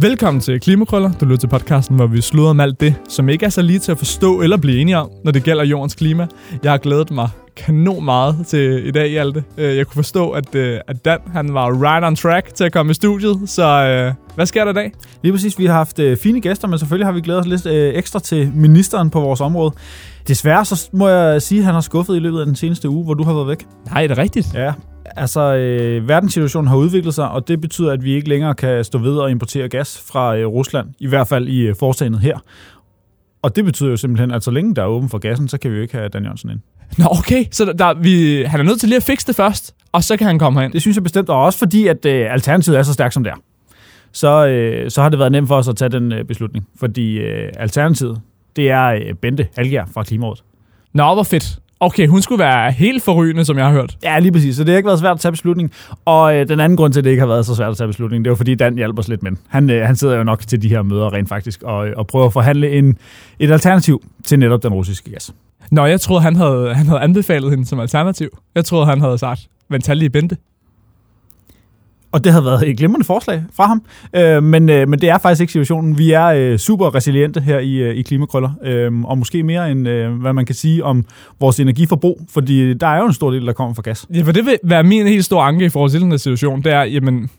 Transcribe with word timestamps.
Velkommen 0.00 0.40
til 0.40 0.60
Klimakrøller. 0.60 1.12
Du 1.12 1.24
lytter 1.24 1.36
til 1.38 1.46
podcasten, 1.48 1.96
hvor 1.96 2.06
vi 2.06 2.20
slutter 2.20 2.50
om 2.50 2.60
alt 2.60 2.80
det, 2.80 2.94
som 3.08 3.28
ikke 3.28 3.46
er 3.46 3.50
så 3.50 3.62
lige 3.62 3.78
til 3.78 3.92
at 3.92 3.98
forstå 3.98 4.40
eller 4.40 4.56
blive 4.56 4.80
enige 4.80 4.98
om, 4.98 5.10
når 5.24 5.32
det 5.32 5.42
gælder 5.44 5.64
jordens 5.64 5.94
klima. 5.94 6.26
Jeg 6.62 6.70
har 6.70 6.78
glædet 6.78 7.10
mig 7.10 7.28
kanon 7.56 8.04
meget 8.04 8.46
til 8.46 8.86
i 8.88 8.90
dag, 8.90 9.10
Hjalte. 9.10 9.44
Øh, 9.58 9.76
Jeg 9.76 9.86
kunne 9.86 9.94
forstå, 9.94 10.30
at, 10.30 10.54
øh, 10.54 10.80
at 10.88 11.04
Dan 11.04 11.18
han 11.32 11.54
var 11.54 11.70
right 11.72 12.04
on 12.06 12.16
track 12.16 12.54
til 12.54 12.64
at 12.64 12.72
komme 12.72 12.90
i 12.90 12.94
studiet, 12.94 13.40
så 13.46 13.64
øh, 13.64 14.14
hvad 14.34 14.46
sker 14.46 14.64
der 14.64 14.70
i 14.70 14.74
dag? 14.74 14.92
Lige 15.22 15.32
præcis, 15.32 15.58
vi 15.58 15.66
har 15.66 15.74
haft 15.74 16.00
fine 16.22 16.40
gæster, 16.40 16.68
men 16.68 16.78
selvfølgelig 16.78 17.06
har 17.06 17.12
vi 17.12 17.20
glædet 17.20 17.40
os 17.40 17.46
lidt 17.46 17.66
ekstra 17.96 18.18
til 18.20 18.52
ministeren 18.54 19.10
på 19.10 19.20
vores 19.20 19.40
område. 19.40 19.72
Desværre 20.28 20.64
så 20.64 20.88
må 20.92 21.08
jeg 21.08 21.42
sige, 21.42 21.58
at 21.58 21.64
han 21.64 21.74
har 21.74 21.80
skuffet 21.80 22.16
i 22.16 22.18
løbet 22.18 22.40
af 22.40 22.46
den 22.46 22.56
seneste 22.56 22.88
uge, 22.88 23.04
hvor 23.04 23.14
du 23.14 23.24
har 23.24 23.32
været 23.32 23.48
væk. 23.48 23.66
Nej, 23.90 24.02
er 24.04 24.08
det 24.08 24.18
rigtigt? 24.18 24.54
Ja, 24.54 24.72
altså 25.16 25.40
øh, 25.40 26.08
verdenssituationen 26.08 26.68
har 26.68 26.76
udviklet 26.76 27.14
sig, 27.14 27.30
og 27.30 27.48
det 27.48 27.60
betyder, 27.60 27.92
at 27.92 28.04
vi 28.04 28.14
ikke 28.14 28.28
længere 28.28 28.54
kan 28.54 28.84
stå 28.84 28.98
ved 28.98 29.16
og 29.16 29.30
importere 29.30 29.68
gas 29.68 30.04
fra 30.06 30.36
øh, 30.36 30.46
Rusland, 30.46 30.88
i 30.98 31.06
hvert 31.06 31.28
fald 31.28 31.48
i 31.48 31.60
øh, 31.60 31.74
foretagendet 31.78 32.20
her. 32.20 32.38
Og 33.42 33.56
det 33.56 33.64
betyder 33.64 33.90
jo 33.90 33.96
simpelthen, 33.96 34.30
at 34.30 34.44
så 34.44 34.50
længe 34.50 34.74
der 34.74 34.82
er 34.82 34.86
åben 34.86 35.08
for 35.08 35.18
gassen, 35.18 35.48
så 35.48 35.58
kan 35.58 35.70
vi 35.70 35.76
jo 35.76 35.82
ikke 35.82 35.94
have 35.94 36.08
Dan 36.08 36.22
Jørgensen 36.22 36.50
ind. 36.50 36.60
Nå, 36.98 37.06
okay. 37.10 37.44
Så 37.50 37.64
der, 37.64 37.72
der, 37.72 37.94
vi, 37.94 38.42
han 38.42 38.60
er 38.60 38.64
nødt 38.64 38.80
til 38.80 38.88
lige 38.88 38.96
at 38.96 39.02
fikse 39.02 39.26
det 39.26 39.36
først, 39.36 39.74
og 39.92 40.04
så 40.04 40.16
kan 40.16 40.26
han 40.26 40.38
komme 40.38 40.60
herind. 40.60 40.72
Det 40.72 40.80
synes 40.80 40.96
jeg 40.96 41.02
bestemt, 41.02 41.28
og 41.28 41.44
også 41.44 41.58
fordi, 41.58 41.86
at 41.86 42.06
øh, 42.06 42.32
alternativet 42.32 42.78
er 42.78 42.82
så 42.82 42.92
stærkt, 42.92 43.14
som 43.14 43.24
det 43.24 43.30
er. 43.30 43.36
Så, 44.12 44.46
øh, 44.46 44.90
så 44.90 45.02
har 45.02 45.08
det 45.08 45.18
været 45.18 45.32
nemt 45.32 45.48
for 45.48 45.56
os 45.56 45.68
at 45.68 45.76
tage 45.76 45.88
den 45.88 46.12
øh, 46.12 46.24
beslutning, 46.24 46.68
fordi 46.80 47.18
øh, 47.18 47.52
alternativet, 47.56 48.20
det 48.56 48.70
er 48.70 48.86
øh, 48.86 49.14
Bente 49.22 49.48
Halgier 49.56 49.84
fra 49.94 50.02
Klimarådet. 50.02 50.44
Nå, 50.92 51.14
hvor 51.14 51.22
fedt. 51.22 51.58
Okay, 51.80 52.06
hun 52.06 52.22
skulle 52.22 52.38
være 52.38 52.72
helt 52.72 53.02
forrygende, 53.02 53.44
som 53.44 53.58
jeg 53.58 53.66
har 53.66 53.72
hørt. 53.72 53.96
Ja, 54.02 54.18
lige 54.18 54.32
præcis. 54.32 54.56
Så 54.56 54.64
det 54.64 54.70
har 54.70 54.76
ikke 54.76 54.86
været 54.86 54.98
svært 54.98 55.14
at 55.14 55.20
tage 55.20 55.32
beslutning. 55.32 55.72
Og 56.04 56.36
øh, 56.36 56.48
den 56.48 56.60
anden 56.60 56.76
grund 56.76 56.92
til, 56.92 57.00
at 57.00 57.04
det 57.04 57.10
ikke 57.10 57.20
har 57.20 57.26
været 57.26 57.46
så 57.46 57.54
svært 57.54 57.70
at 57.70 57.76
tage 57.76 57.88
beslutning, 57.88 58.24
det 58.24 58.30
var 58.30 58.36
fordi 58.36 58.54
Dan 58.54 58.74
hjælper 58.74 59.02
os 59.02 59.08
lidt 59.08 59.22
med. 59.22 59.30
Han, 59.48 59.70
øh, 59.70 59.86
han 59.86 59.96
sidder 59.96 60.16
jo 60.16 60.24
nok 60.24 60.40
til 60.40 60.62
de 60.62 60.68
her 60.68 60.82
møder 60.82 61.12
rent 61.12 61.28
faktisk, 61.28 61.62
og, 61.62 61.88
og 61.96 62.06
prøver 62.06 62.26
at 62.26 62.32
forhandle 62.32 62.70
en, 62.70 62.98
et 63.38 63.50
alternativ 63.50 64.02
til 64.24 64.38
netop 64.38 64.62
den 64.62 64.72
russiske 64.72 65.10
gas. 65.10 65.32
Nå, 65.70 65.86
jeg 65.86 66.00
troede, 66.00 66.22
han 66.22 66.36
havde, 66.36 66.74
han 66.74 66.86
havde 66.86 67.00
anbefalet 67.00 67.50
hende 67.50 67.66
som 67.66 67.80
alternativ. 67.80 68.28
Jeg 68.54 68.64
troede, 68.64 68.86
han 68.86 69.00
havde 69.00 69.18
sagt, 69.18 69.40
vent 69.68 69.84
tal 69.84 69.96
lige 69.96 70.10
Bente. 70.10 70.36
Og 72.12 72.24
det 72.24 72.32
havde 72.32 72.44
været 72.44 72.68
et 72.68 72.76
glimrende 72.76 73.06
forslag 73.06 73.42
fra 73.52 73.66
ham. 73.66 73.82
Øh, 74.16 74.42
men, 74.42 74.68
øh, 74.68 74.88
men 74.88 75.00
det 75.00 75.08
er 75.08 75.18
faktisk 75.18 75.40
ikke 75.40 75.52
situationen. 75.52 75.98
Vi 75.98 76.12
er 76.12 76.26
øh, 76.26 76.58
super 76.58 76.94
resiliente 76.94 77.40
her 77.40 77.58
i, 77.58 77.74
øh, 77.74 77.94
i 77.94 78.02
Klimakrøller. 78.02 78.50
Øh, 78.62 79.00
og 79.00 79.18
måske 79.18 79.42
mere 79.42 79.70
end, 79.70 79.88
øh, 79.88 80.12
hvad 80.20 80.32
man 80.32 80.46
kan 80.46 80.54
sige 80.54 80.84
om 80.84 81.04
vores 81.40 81.60
energiforbrug. 81.60 82.20
Fordi 82.30 82.74
der 82.74 82.86
er 82.86 82.98
jo 82.98 83.06
en 83.06 83.12
stor 83.12 83.30
del, 83.30 83.46
der 83.46 83.52
kommer 83.52 83.74
fra 83.74 83.82
gas. 83.82 84.06
Ja, 84.14 84.22
for 84.22 84.32
det 84.32 84.46
vil 84.46 84.58
være 84.64 84.82
min 84.82 85.06
helt 85.06 85.24
store 85.24 85.44
anke 85.44 85.64
i 85.64 85.68
forhold 85.68 85.90
til 85.90 86.00
den 86.00 86.10
her 86.10 86.18
situation, 86.18 86.62
det 86.62 86.72
er, 86.72 86.82
jamen, 86.82 87.30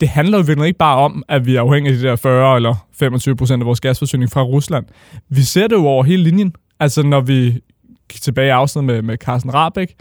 det 0.00 0.08
handler 0.08 0.38
jo 0.38 0.44
virkelig 0.46 0.66
ikke 0.66 0.78
bare 0.78 0.98
om, 0.98 1.22
at 1.28 1.46
vi 1.46 1.56
er 1.56 1.60
afhængige 1.60 1.92
af 1.92 1.98
de 1.98 2.04
der 2.04 2.16
40 2.16 2.56
eller 2.56 2.86
25 2.98 3.36
procent 3.36 3.62
af 3.62 3.66
vores 3.66 3.80
gasforsyning 3.80 4.30
fra 4.30 4.42
Rusland. 4.42 4.84
Vi 5.28 5.42
ser 5.42 5.66
det 5.66 5.76
jo 5.76 5.86
over 5.86 6.04
hele 6.04 6.22
linjen. 6.22 6.54
Altså, 6.80 7.02
når 7.02 7.20
vi 7.20 7.60
gik 8.08 8.22
tilbage 8.22 8.46
i 8.46 8.50
afsnittet 8.50 8.86
med, 8.94 9.02
med 9.02 9.16
Carsten 9.16 9.54
Rabeck, 9.54 9.92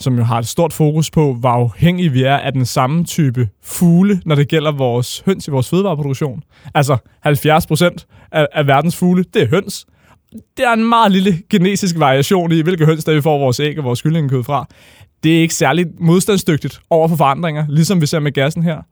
som 0.00 0.18
jo 0.18 0.24
har 0.24 0.38
et 0.38 0.48
stort 0.48 0.72
fokus 0.72 1.10
på, 1.10 1.34
hvor 1.34 1.48
afhængige 1.48 2.12
vi 2.12 2.22
er 2.22 2.36
af 2.36 2.52
den 2.52 2.66
samme 2.66 3.04
type 3.04 3.48
fugle, 3.62 4.20
når 4.24 4.34
det 4.34 4.48
gælder 4.48 4.72
vores 4.72 5.22
høns 5.26 5.48
i 5.48 5.50
vores 5.50 5.68
fødevareproduktion. 5.68 6.42
Altså 6.74 6.96
70 7.20 7.66
procent 7.66 8.06
af, 8.32 8.46
af 8.52 8.66
verdens 8.66 8.96
fugle, 8.96 9.24
det 9.34 9.42
er 9.42 9.48
høns. 9.48 9.86
Det 10.56 10.64
er 10.64 10.72
en 10.72 10.88
meget 10.88 11.12
lille 11.12 11.38
genetisk 11.50 11.98
variation 11.98 12.52
i, 12.52 12.60
hvilke 12.60 12.86
høns 12.86 13.04
der 13.04 13.14
vi 13.14 13.20
får 13.20 13.38
vores 13.38 13.60
æg 13.60 13.78
og 13.78 13.84
vores 13.84 14.02
kyllingekød 14.02 14.44
fra. 14.44 14.66
Det 15.22 15.36
er 15.36 15.40
ikke 15.40 15.54
særlig 15.54 15.86
modstandsdygtigt 16.00 16.80
over 16.90 17.08
for 17.08 17.16
forandringer, 17.16 17.64
ligesom 17.68 18.00
vi 18.00 18.06
ser 18.06 18.18
med 18.18 18.32
gassen 18.32 18.62
her. 18.62 18.82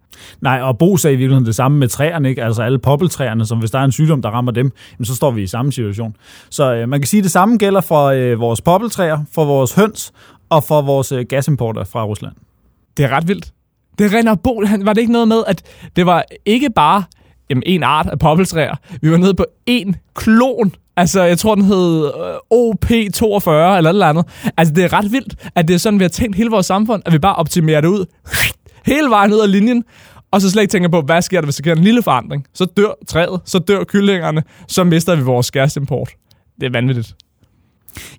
Nej, 0.40 0.60
og 0.62 0.78
Bo 0.78 0.96
sagde 0.96 1.14
i 1.14 1.16
virkeligheden 1.16 1.46
det 1.46 1.54
samme 1.54 1.78
med 1.78 1.88
træerne, 1.88 2.28
ikke? 2.28 2.44
altså 2.44 2.62
alle 2.62 2.78
poppeltræerne, 2.78 3.46
som 3.46 3.58
hvis 3.58 3.70
der 3.70 3.78
er 3.78 3.84
en 3.84 3.92
sygdom, 3.92 4.22
der 4.22 4.30
rammer 4.30 4.52
dem, 4.52 4.72
jamen, 4.98 5.04
så 5.04 5.14
står 5.14 5.30
vi 5.30 5.42
i 5.42 5.46
samme 5.46 5.72
situation. 5.72 6.16
Så 6.50 6.74
øh, 6.74 6.88
man 6.88 7.00
kan 7.00 7.06
sige, 7.06 7.18
at 7.18 7.24
det 7.24 7.32
samme 7.32 7.56
gælder 7.56 7.80
for 7.80 8.04
øh, 8.06 8.40
vores 8.40 8.60
poppeltræer, 8.60 9.18
for 9.32 9.44
vores 9.44 9.74
høns 9.74 10.12
og 10.50 10.64
for 10.64 10.82
vores 10.82 11.12
øh, 11.12 11.26
gasimporter 11.28 11.84
fra 11.84 12.04
Rusland. 12.04 12.32
Det 12.96 13.04
er 13.04 13.08
ret 13.08 13.28
vildt. 13.28 13.52
Det 13.98 14.12
render 14.12 14.34
Bo, 14.34 14.64
han, 14.64 14.86
var 14.86 14.92
det 14.92 15.00
ikke 15.00 15.12
noget 15.12 15.28
med, 15.28 15.42
at 15.46 15.62
det 15.96 16.06
var 16.06 16.24
ikke 16.46 16.70
bare 16.70 17.04
jamen, 17.50 17.62
en 17.66 17.82
art 17.82 18.06
af 18.06 18.18
poppeltræer. 18.18 18.74
Vi 19.02 19.10
var 19.10 19.16
nede 19.16 19.34
på 19.34 19.44
en 19.66 19.96
klon. 20.14 20.72
Altså, 20.96 21.22
jeg 21.22 21.38
tror, 21.38 21.54
den 21.54 21.64
hed 21.64 22.04
øh, 22.04 22.34
OP42 22.54 23.50
eller 23.50 23.92
noget 23.92 24.02
andet. 24.02 24.24
Altså, 24.56 24.74
det 24.74 24.84
er 24.84 24.92
ret 24.92 25.12
vildt, 25.12 25.48
at 25.54 25.68
det 25.68 25.74
er 25.74 25.78
sådan, 25.78 25.98
vi 25.98 26.04
har 26.04 26.08
tænkt 26.08 26.36
hele 26.36 26.50
vores 26.50 26.66
samfund, 26.66 27.02
at 27.06 27.12
vi 27.12 27.18
bare 27.18 27.34
optimerer 27.34 27.80
det 27.80 27.88
ud 27.88 28.06
hele 28.92 29.10
vejen 29.10 29.32
ud 29.32 29.40
af 29.40 29.52
linjen, 29.52 29.84
og 30.30 30.40
så 30.40 30.50
slet 30.50 30.62
ikke 30.62 30.72
tænker 30.72 30.88
på, 30.88 31.00
hvad 31.00 31.22
sker 31.22 31.40
der, 31.40 31.46
hvis 31.46 31.56
der 31.56 31.62
sker 31.62 31.72
en 31.72 31.84
lille 31.84 32.02
forandring. 32.02 32.46
Så 32.54 32.64
dør 32.64 32.98
træet, 33.06 33.40
så 33.44 33.58
dør 33.58 33.84
kyllingerne, 33.84 34.42
så 34.68 34.84
mister 34.84 35.16
vi 35.16 35.22
vores 35.22 35.50
gasimport. 35.50 36.10
Det 36.60 36.66
er 36.66 36.70
vanvittigt. 36.70 37.14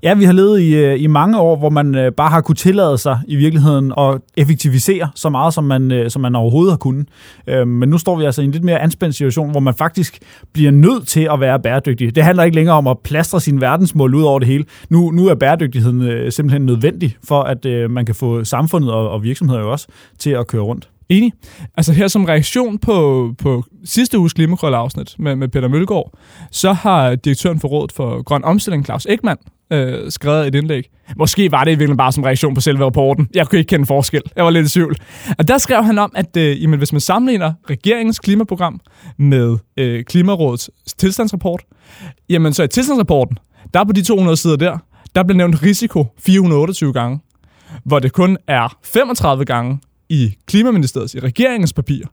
Ja, 0.03 0.13
vi 0.13 0.23
har 0.23 0.33
levet 0.33 0.61
i, 0.61 0.75
øh, 0.75 1.01
i 1.01 1.07
mange 1.07 1.39
år, 1.39 1.55
hvor 1.55 1.69
man 1.69 1.95
øh, 1.95 2.11
bare 2.11 2.29
har 2.29 2.41
kunne 2.41 2.55
tillade 2.55 2.97
sig 2.97 3.19
i 3.27 3.35
virkeligheden 3.35 3.93
at 3.97 4.21
effektivisere 4.37 5.09
så 5.15 5.29
meget, 5.29 5.53
som 5.53 5.63
man, 5.63 5.91
øh, 5.91 6.09
som 6.09 6.21
man 6.21 6.35
overhovedet 6.35 6.71
har 6.71 6.77
kunnet. 6.77 7.07
Øhm, 7.47 7.67
men 7.67 7.89
nu 7.89 7.97
står 7.97 8.15
vi 8.15 8.25
altså 8.25 8.41
i 8.41 8.45
en 8.45 8.51
lidt 8.51 8.63
mere 8.63 8.79
anspændt 8.79 9.15
situation, 9.15 9.51
hvor 9.51 9.59
man 9.59 9.73
faktisk 9.73 10.19
bliver 10.53 10.71
nødt 10.71 11.07
til 11.07 11.29
at 11.33 11.39
være 11.39 11.59
bæredygtig. 11.59 12.15
Det 12.15 12.23
handler 12.23 12.43
ikke 12.43 12.55
længere 12.55 12.75
om 12.75 12.87
at 12.87 12.97
plastre 13.03 13.41
sine 13.41 13.61
verdensmål 13.61 14.15
ud 14.15 14.23
over 14.23 14.39
det 14.39 14.47
hele. 14.47 14.65
Nu, 14.89 15.11
nu 15.11 15.27
er 15.27 15.35
bæredygtigheden 15.35 16.31
simpelthen 16.31 16.65
nødvendig 16.65 17.17
for, 17.23 17.41
at 17.41 17.91
man 17.91 18.05
kan 18.05 18.15
få 18.15 18.43
samfundet 18.43 18.91
og, 18.91 19.09
og 19.09 19.23
virksomheder 19.23 19.61
jo 19.61 19.71
også 19.71 19.87
til 20.19 20.29
at 20.29 20.47
køre 20.47 20.61
rundt. 20.61 20.89
Enig. 21.09 21.33
Altså 21.77 21.93
her 21.93 22.07
som 22.07 22.25
reaktion 22.25 22.77
på, 22.77 23.29
på 23.37 23.63
sidste 23.85 24.19
uges 24.19 24.33
klimakrøl-afsnit 24.33 25.15
med, 25.19 25.35
med 25.35 25.47
Peter 25.47 25.67
Mølgaard, 25.67 26.11
så 26.51 26.73
har 26.73 27.15
direktøren 27.15 27.59
for 27.59 27.67
Rådet 27.67 27.91
for 27.91 28.23
Grøn 28.23 28.43
Omstilling, 28.43 28.85
Claus 28.85 29.05
Ekman, 29.09 29.37
øh, 29.71 30.11
skrevet 30.11 30.47
et 30.47 30.55
indlæg. 30.55 30.89
Måske 31.17 31.51
var 31.51 31.63
det 31.63 31.71
i 31.71 31.73
virkeligheden 31.73 31.97
bare 31.97 32.11
som 32.11 32.23
reaktion 32.23 32.55
på 32.55 32.61
selve 32.61 32.85
rapporten. 32.85 33.27
Jeg 33.35 33.47
kunne 33.47 33.59
ikke 33.59 33.69
kende 33.69 33.85
forskel. 33.85 34.21
Jeg 34.35 34.45
var 34.45 34.49
lidt 34.49 34.65
i 34.65 34.69
tvivl. 34.69 34.95
Og 35.37 35.47
der 35.47 35.57
skrev 35.57 35.83
han 35.83 35.97
om, 35.97 36.11
at 36.15 36.37
øh, 36.37 36.63
jamen, 36.63 36.77
hvis 36.77 36.91
man 36.91 37.01
sammenligner 37.01 37.53
regeringens 37.69 38.19
klimaprogram 38.19 38.79
med 39.17 39.57
øh, 39.77 40.03
Klimarådets 40.03 40.69
tilstandsrapport, 40.97 41.61
jamen 42.29 42.53
så 42.53 42.63
i 42.63 42.67
tilstandsrapporten, 42.67 43.37
der 43.73 43.83
på 43.83 43.91
de 43.91 44.01
200 44.01 44.37
sider 44.37 44.55
der, 44.55 44.77
der 45.15 45.23
bliver 45.23 45.37
nævnt 45.37 45.63
risiko 45.63 46.05
428 46.19 46.93
gange, 46.93 47.19
hvor 47.83 47.99
det 47.99 48.13
kun 48.13 48.37
er 48.47 48.77
35 48.83 49.45
gange 49.45 49.79
i 50.09 50.35
Klimaministeriets, 50.45 51.15
i 51.15 51.19
regeringens 51.19 51.73
papir. 51.73 52.05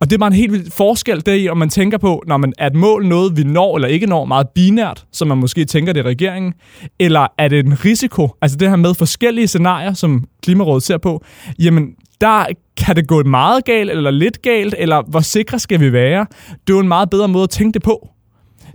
Og 0.00 0.10
det 0.10 0.16
er 0.16 0.18
bare 0.18 0.26
en 0.26 0.32
helt 0.32 0.52
vild 0.52 0.70
forskel 0.70 1.26
deri, 1.26 1.48
om 1.48 1.56
man 1.56 1.68
tænker 1.68 1.98
på, 1.98 2.22
når 2.26 2.36
man 2.36 2.52
er 2.58 2.66
et 2.66 2.74
mål 2.74 3.06
noget, 3.06 3.36
vi 3.36 3.44
når 3.44 3.76
eller 3.76 3.88
ikke 3.88 4.06
når, 4.06 4.24
meget 4.24 4.48
binært, 4.54 5.04
som 5.12 5.28
man 5.28 5.38
måske 5.38 5.64
tænker 5.64 5.92
det 5.92 6.00
er 6.00 6.06
regeringen, 6.06 6.54
eller 6.98 7.26
er 7.38 7.48
det 7.48 7.66
en 7.66 7.84
risiko, 7.84 8.28
altså 8.42 8.56
det 8.56 8.68
her 8.68 8.76
med 8.76 8.94
forskellige 8.94 9.48
scenarier, 9.48 9.92
som 9.92 10.24
Klimarådet 10.42 10.82
ser 10.82 10.98
på, 10.98 11.24
jamen 11.58 11.94
der 12.20 12.46
kan 12.76 12.96
det 12.96 13.08
gå 13.08 13.22
meget 13.22 13.64
galt, 13.64 13.90
eller 13.90 14.10
lidt 14.10 14.42
galt, 14.42 14.74
eller 14.78 15.02
hvor 15.08 15.20
sikre 15.20 15.58
skal 15.58 15.80
vi 15.80 15.92
være? 15.92 16.26
Det 16.50 16.56
er 16.72 16.74
jo 16.74 16.80
en 16.80 16.88
meget 16.88 17.10
bedre 17.10 17.28
måde 17.28 17.42
at 17.42 17.50
tænke 17.50 17.74
det 17.74 17.82
på 17.82 18.11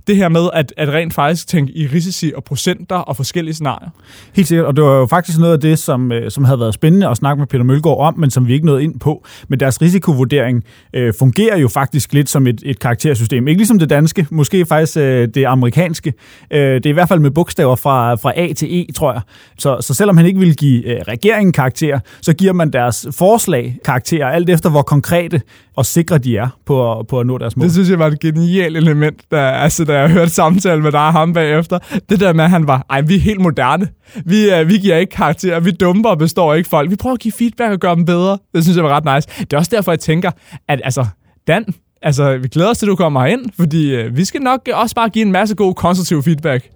det 0.07 0.15
her 0.15 0.29
med 0.29 0.49
at, 0.53 0.73
at 0.77 0.89
rent 0.89 1.13
faktisk 1.13 1.47
tænke 1.47 1.77
i 1.77 1.87
risici 1.87 2.31
og 2.35 2.43
procenter 2.43 2.95
og 2.95 3.15
forskellige 3.15 3.53
scenarier. 3.53 3.89
Helt 4.35 4.47
sikkert, 4.47 4.65
og 4.65 4.75
det 4.75 4.83
var 4.83 4.93
jo 4.97 5.05
faktisk 5.05 5.39
noget 5.39 5.53
af 5.53 5.59
det, 5.59 5.79
som, 5.79 6.11
øh, 6.11 6.31
som 6.31 6.43
havde 6.43 6.59
været 6.59 6.73
spændende 6.73 7.07
at 7.07 7.17
snakke 7.17 7.39
med 7.39 7.47
Peter 7.47 7.63
Mølgaard 7.63 7.99
om, 7.99 8.19
men 8.19 8.31
som 8.31 8.47
vi 8.47 8.53
ikke 8.53 8.65
nåede 8.65 8.83
ind 8.83 8.99
på. 8.99 9.25
Men 9.47 9.59
deres 9.59 9.81
risikovurdering 9.81 10.63
øh, 10.93 11.13
fungerer 11.19 11.57
jo 11.57 11.67
faktisk 11.67 12.13
lidt 12.13 12.29
som 12.29 12.47
et, 12.47 12.61
et 12.65 12.79
karaktersystem. 12.79 13.47
Ikke 13.47 13.59
ligesom 13.59 13.79
det 13.79 13.89
danske, 13.89 14.27
måske 14.31 14.65
faktisk 14.65 14.97
øh, 14.97 15.27
det 15.33 15.45
amerikanske. 15.45 16.13
Øh, 16.51 16.59
det 16.59 16.85
er 16.85 16.89
i 16.89 16.93
hvert 16.93 17.07
fald 17.07 17.19
med 17.19 17.31
bogstaver 17.31 17.75
fra, 17.75 18.15
fra 18.15 18.33
A 18.35 18.53
til 18.53 18.81
E, 18.81 18.91
tror 18.91 19.13
jeg. 19.13 19.21
Så, 19.59 19.77
så 19.81 19.93
selvom 19.93 20.17
han 20.17 20.25
ikke 20.25 20.39
vil 20.39 20.55
give 20.55 20.85
øh, 20.85 21.01
regeringen 21.07 21.53
karakter, 21.53 21.99
så 22.21 22.33
giver 22.33 22.53
man 22.53 22.73
deres 22.73 23.07
forslag 23.11 23.77
karakterer, 23.85 24.27
alt 24.27 24.49
efter 24.49 24.69
hvor 24.69 24.81
konkrete 24.81 25.41
og 25.77 25.85
sikre 25.85 26.17
de 26.17 26.37
er 26.37 26.47
på, 26.65 27.05
på 27.09 27.19
at 27.19 27.27
nå 27.27 27.37
deres 27.37 27.57
mål. 27.57 27.63
Det 27.63 27.73
synes 27.73 27.89
jeg 27.89 27.99
var 27.99 28.07
et 28.07 28.19
genialt 28.19 28.77
element, 28.77 29.21
der, 29.31 29.41
altså, 29.41 29.85
da 29.85 29.99
jeg 29.99 30.09
hørte 30.09 30.31
samtalen 30.31 30.83
med 30.83 30.91
dig 30.91 30.99
og 30.99 31.13
ham 31.13 31.33
bagefter. 31.33 31.79
Det 32.09 32.19
der 32.19 32.33
med, 32.33 32.43
at 32.43 32.49
han 32.49 32.67
var, 32.67 32.85
ej, 32.89 33.01
vi 33.01 33.15
er 33.15 33.19
helt 33.19 33.41
moderne. 33.41 33.87
Vi, 34.25 34.61
uh, 34.61 34.69
vi 34.69 34.77
giver 34.77 34.97
ikke 34.97 35.11
karakterer, 35.11 35.59
vi 35.59 35.71
dumper 35.71 36.09
og 36.09 36.17
består 36.17 36.53
ikke 36.53 36.69
folk. 36.69 36.91
Vi 36.91 36.95
prøver 36.95 37.13
at 37.13 37.19
give 37.19 37.31
feedback 37.31 37.71
og 37.71 37.79
gøre 37.79 37.95
dem 37.95 38.05
bedre. 38.05 38.37
Det 38.55 38.63
synes 38.63 38.75
jeg 38.75 38.83
var 38.83 39.01
ret 39.01 39.15
nice. 39.15 39.39
Det 39.39 39.53
er 39.53 39.57
også 39.57 39.71
derfor, 39.75 39.91
jeg 39.91 39.99
tænker, 39.99 40.31
at 40.67 40.81
altså, 40.83 41.05
Dan, 41.47 41.65
altså, 42.01 42.37
vi 42.37 42.47
glæder 42.47 42.69
os 42.69 42.77
til, 42.77 42.85
at 42.85 42.89
du 42.89 42.95
kommer 42.95 43.25
ind, 43.25 43.45
fordi 43.55 44.05
uh, 44.05 44.17
vi 44.17 44.25
skal 44.25 44.41
nok 44.41 44.69
også 44.73 44.95
bare 44.95 45.09
give 45.09 45.25
en 45.25 45.31
masse 45.31 45.55
god 45.55 45.73
konstruktiv 45.73 46.23
feedback. 46.23 46.69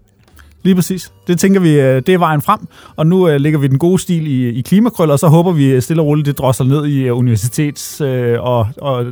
Lige 0.64 0.76
præcis. 0.76 1.12
Det 1.28 1.40
tænker 1.40 1.60
vi, 1.60 1.78
det 1.78 2.10
er 2.10 2.18
vejen 2.18 2.42
frem, 2.42 2.60
og 2.96 3.08
nu 3.08 3.28
uh, 3.28 3.36
lægger 3.36 3.60
vi 3.60 3.68
den 3.68 3.80
gode 3.80 4.02
stil 4.02 4.28
i, 4.28 4.50
i 4.50 4.62
klimakrøller, 4.62 5.14
og 5.14 5.20
så 5.20 5.28
håber 5.28 5.52
vi 5.52 5.82
stille 5.82 6.02
og 6.02 6.06
roligt, 6.06 6.26
det 6.26 6.38
drosser 6.38 6.64
ned 6.64 6.86
i 6.86 7.10
uh, 7.10 7.20
universitets- 7.20 8.04
uh, 8.04 8.44
og, 8.44 8.68
og 8.78 9.06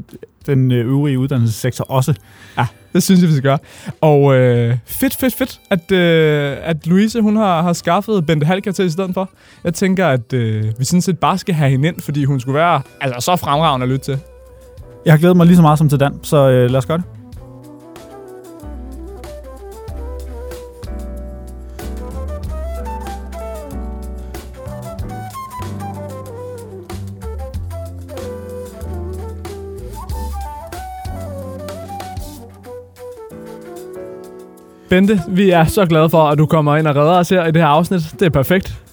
den 0.46 0.72
øvrige 0.72 1.20
uddannelsessektor 1.20 1.92
også. 1.92 2.14
Ja, 2.58 2.66
det 2.94 3.04
synes 3.04 3.22
jeg, 3.22 3.30
vi 3.30 3.34
skal 3.34 3.44
gøre. 3.44 3.58
Og 4.02 4.36
øh, 4.36 4.78
fedt, 4.86 5.16
fedt, 5.16 5.36
fedt, 5.36 5.60
at, 5.70 5.92
øh, 5.92 6.58
at 6.62 6.88
Louise 6.88 7.22
hun 7.22 7.36
har, 7.36 7.62
har 7.62 7.74
skaffet 7.74 8.26
Bente 8.26 8.46
Halker 8.46 8.72
til 8.72 8.86
i 8.86 8.90
stedet 8.90 9.14
for. 9.14 9.30
Jeg 9.64 9.74
tænker, 9.74 10.08
at 10.08 10.34
øh, 10.34 10.64
vi 10.80 10.86
sådan 10.86 11.02
set 11.02 11.20
bare 11.20 11.38
skal 11.38 11.56
have 11.56 11.72
hende 11.72 11.88
ind, 11.88 12.02
fordi 12.02 12.24
hun 12.24 12.40
skulle 12.40 12.56
være 12.56 12.82
altså, 13.02 13.20
så 13.20 13.36
fremragende 13.36 13.84
at 13.84 13.90
lytte 13.90 14.06
til. 14.06 14.20
Jeg 15.06 15.14
har 15.14 15.18
glædet 15.18 15.38
mig 15.38 15.46
lige 15.46 15.56
så 15.56 15.62
meget 15.62 15.78
som 15.78 15.90
til 15.90 16.00
Dan, 16.00 16.14
så 16.24 16.50
øh, 16.50 16.70
lad 16.70 16.78
os 16.78 16.86
gøre 16.86 16.98
det. 16.98 17.19
Bente, 34.90 35.22
vi 35.28 35.50
er 35.50 35.64
så 35.64 35.86
glade 35.86 36.10
for, 36.10 36.24
at 36.24 36.38
du 36.38 36.46
kommer 36.46 36.76
ind 36.76 36.88
og 36.88 36.96
redder 36.96 37.14
os 37.14 37.30
her 37.30 37.46
i 37.46 37.52
det 37.52 37.62
her 37.62 37.68
afsnit. 37.68 38.02
Det 38.20 38.26
er 38.26 38.30
perfekt. 38.30 38.84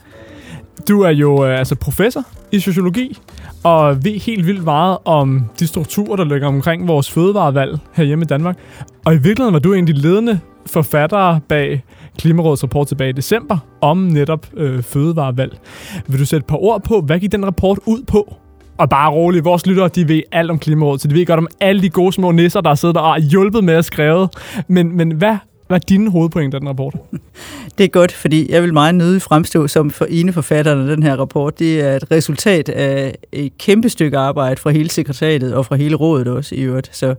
Du 0.89 1.01
er 1.01 1.11
jo 1.11 1.47
øh, 1.47 1.59
altså 1.59 1.75
professor 1.75 2.23
i 2.53 2.61
sociologi, 2.61 3.19
og 3.65 4.05
ved 4.05 4.21
helt 4.21 4.47
vildt 4.47 4.65
meget 4.65 4.99
om 5.05 5.45
de 5.59 5.67
strukturer, 5.67 6.17
der 6.17 6.25
ligger 6.25 6.49
omkring 6.49 6.89
vores 6.89 7.11
fødevarevalg 7.11 7.79
herhjemme 7.93 8.23
i 8.23 8.27
Danmark. 8.27 8.59
Og 9.05 9.15
i 9.15 9.17
virkeligheden 9.17 9.53
var 9.53 9.59
du 9.59 9.73
en 9.73 9.89
af 9.89 9.95
de 9.95 10.01
ledende 10.01 10.41
forfattere 10.67 11.41
bag 11.49 11.85
Klimarådets 12.19 12.63
rapport 12.63 12.87
tilbage 12.87 13.11
i 13.11 13.13
december 13.13 13.59
om 13.81 13.99
netop 13.99 14.47
øh, 14.57 14.83
fødevarevalg. 14.83 15.59
Vil 16.07 16.21
du 16.21 16.27
sætte 16.27 16.45
et 16.45 16.47
par 16.47 16.63
ord 16.63 16.83
på, 16.83 17.01
hvad 17.01 17.19
gik 17.19 17.33
den 17.33 17.47
rapport 17.47 17.79
ud 17.87 18.03
på? 18.03 18.35
Og 18.79 18.91
bare 18.91 19.11
roligt, 19.11 19.45
vores 19.45 19.67
lyttere, 19.67 19.89
de 19.89 20.09
ved 20.09 20.23
alt 20.33 20.51
om 20.51 20.59
Klimarådet, 20.59 21.01
så 21.01 21.09
de 21.09 21.15
ved 21.15 21.27
godt 21.27 21.39
om 21.39 21.49
alle 21.61 21.83
de 21.83 21.91
gode 21.91 22.13
små 22.13 22.31
nisser, 22.31 22.61
der 22.61 22.75
sidder 22.75 22.93
der 22.93 23.01
og 23.01 23.21
hjulpet 23.21 23.65
med 23.65 23.75
at 23.75 23.85
skrive. 23.85 24.29
Men, 24.69 24.97
men 24.97 25.13
hvad 25.13 25.37
hvad 25.67 25.77
er 25.77 25.85
dine 25.89 26.11
hovedpointer 26.11 26.57
af 26.57 26.61
den 26.61 26.69
rapport? 26.69 26.95
Det 27.79 27.85
er 27.85 27.89
godt, 27.89 28.13
fordi 28.13 28.53
jeg 28.53 28.63
vil 28.63 28.73
meget 28.73 28.95
nødig 28.95 29.23
fremstå 29.23 29.69
som 29.69 29.91
for 29.91 30.05
ene 30.05 30.33
forfatterne 30.33 30.83
af 30.83 30.97
den 30.97 31.03
her 31.03 31.17
rapport. 31.17 31.59
Det 31.59 31.81
er 31.81 31.97
et 31.97 32.11
resultat 32.11 32.69
af 32.69 33.15
et 33.33 33.59
kæmpe 33.59 33.89
stykke 33.89 34.19
arbejde 34.19 34.61
fra 34.61 34.71
hele 34.71 34.91
sekretariatet 34.91 35.55
og 35.55 35.67
fra 35.67 35.77
hele 35.77 35.97
rådet 35.97 36.29
også 36.29 36.55
i 36.55 36.61
øvrigt. 36.61 36.97
Så 36.97 37.15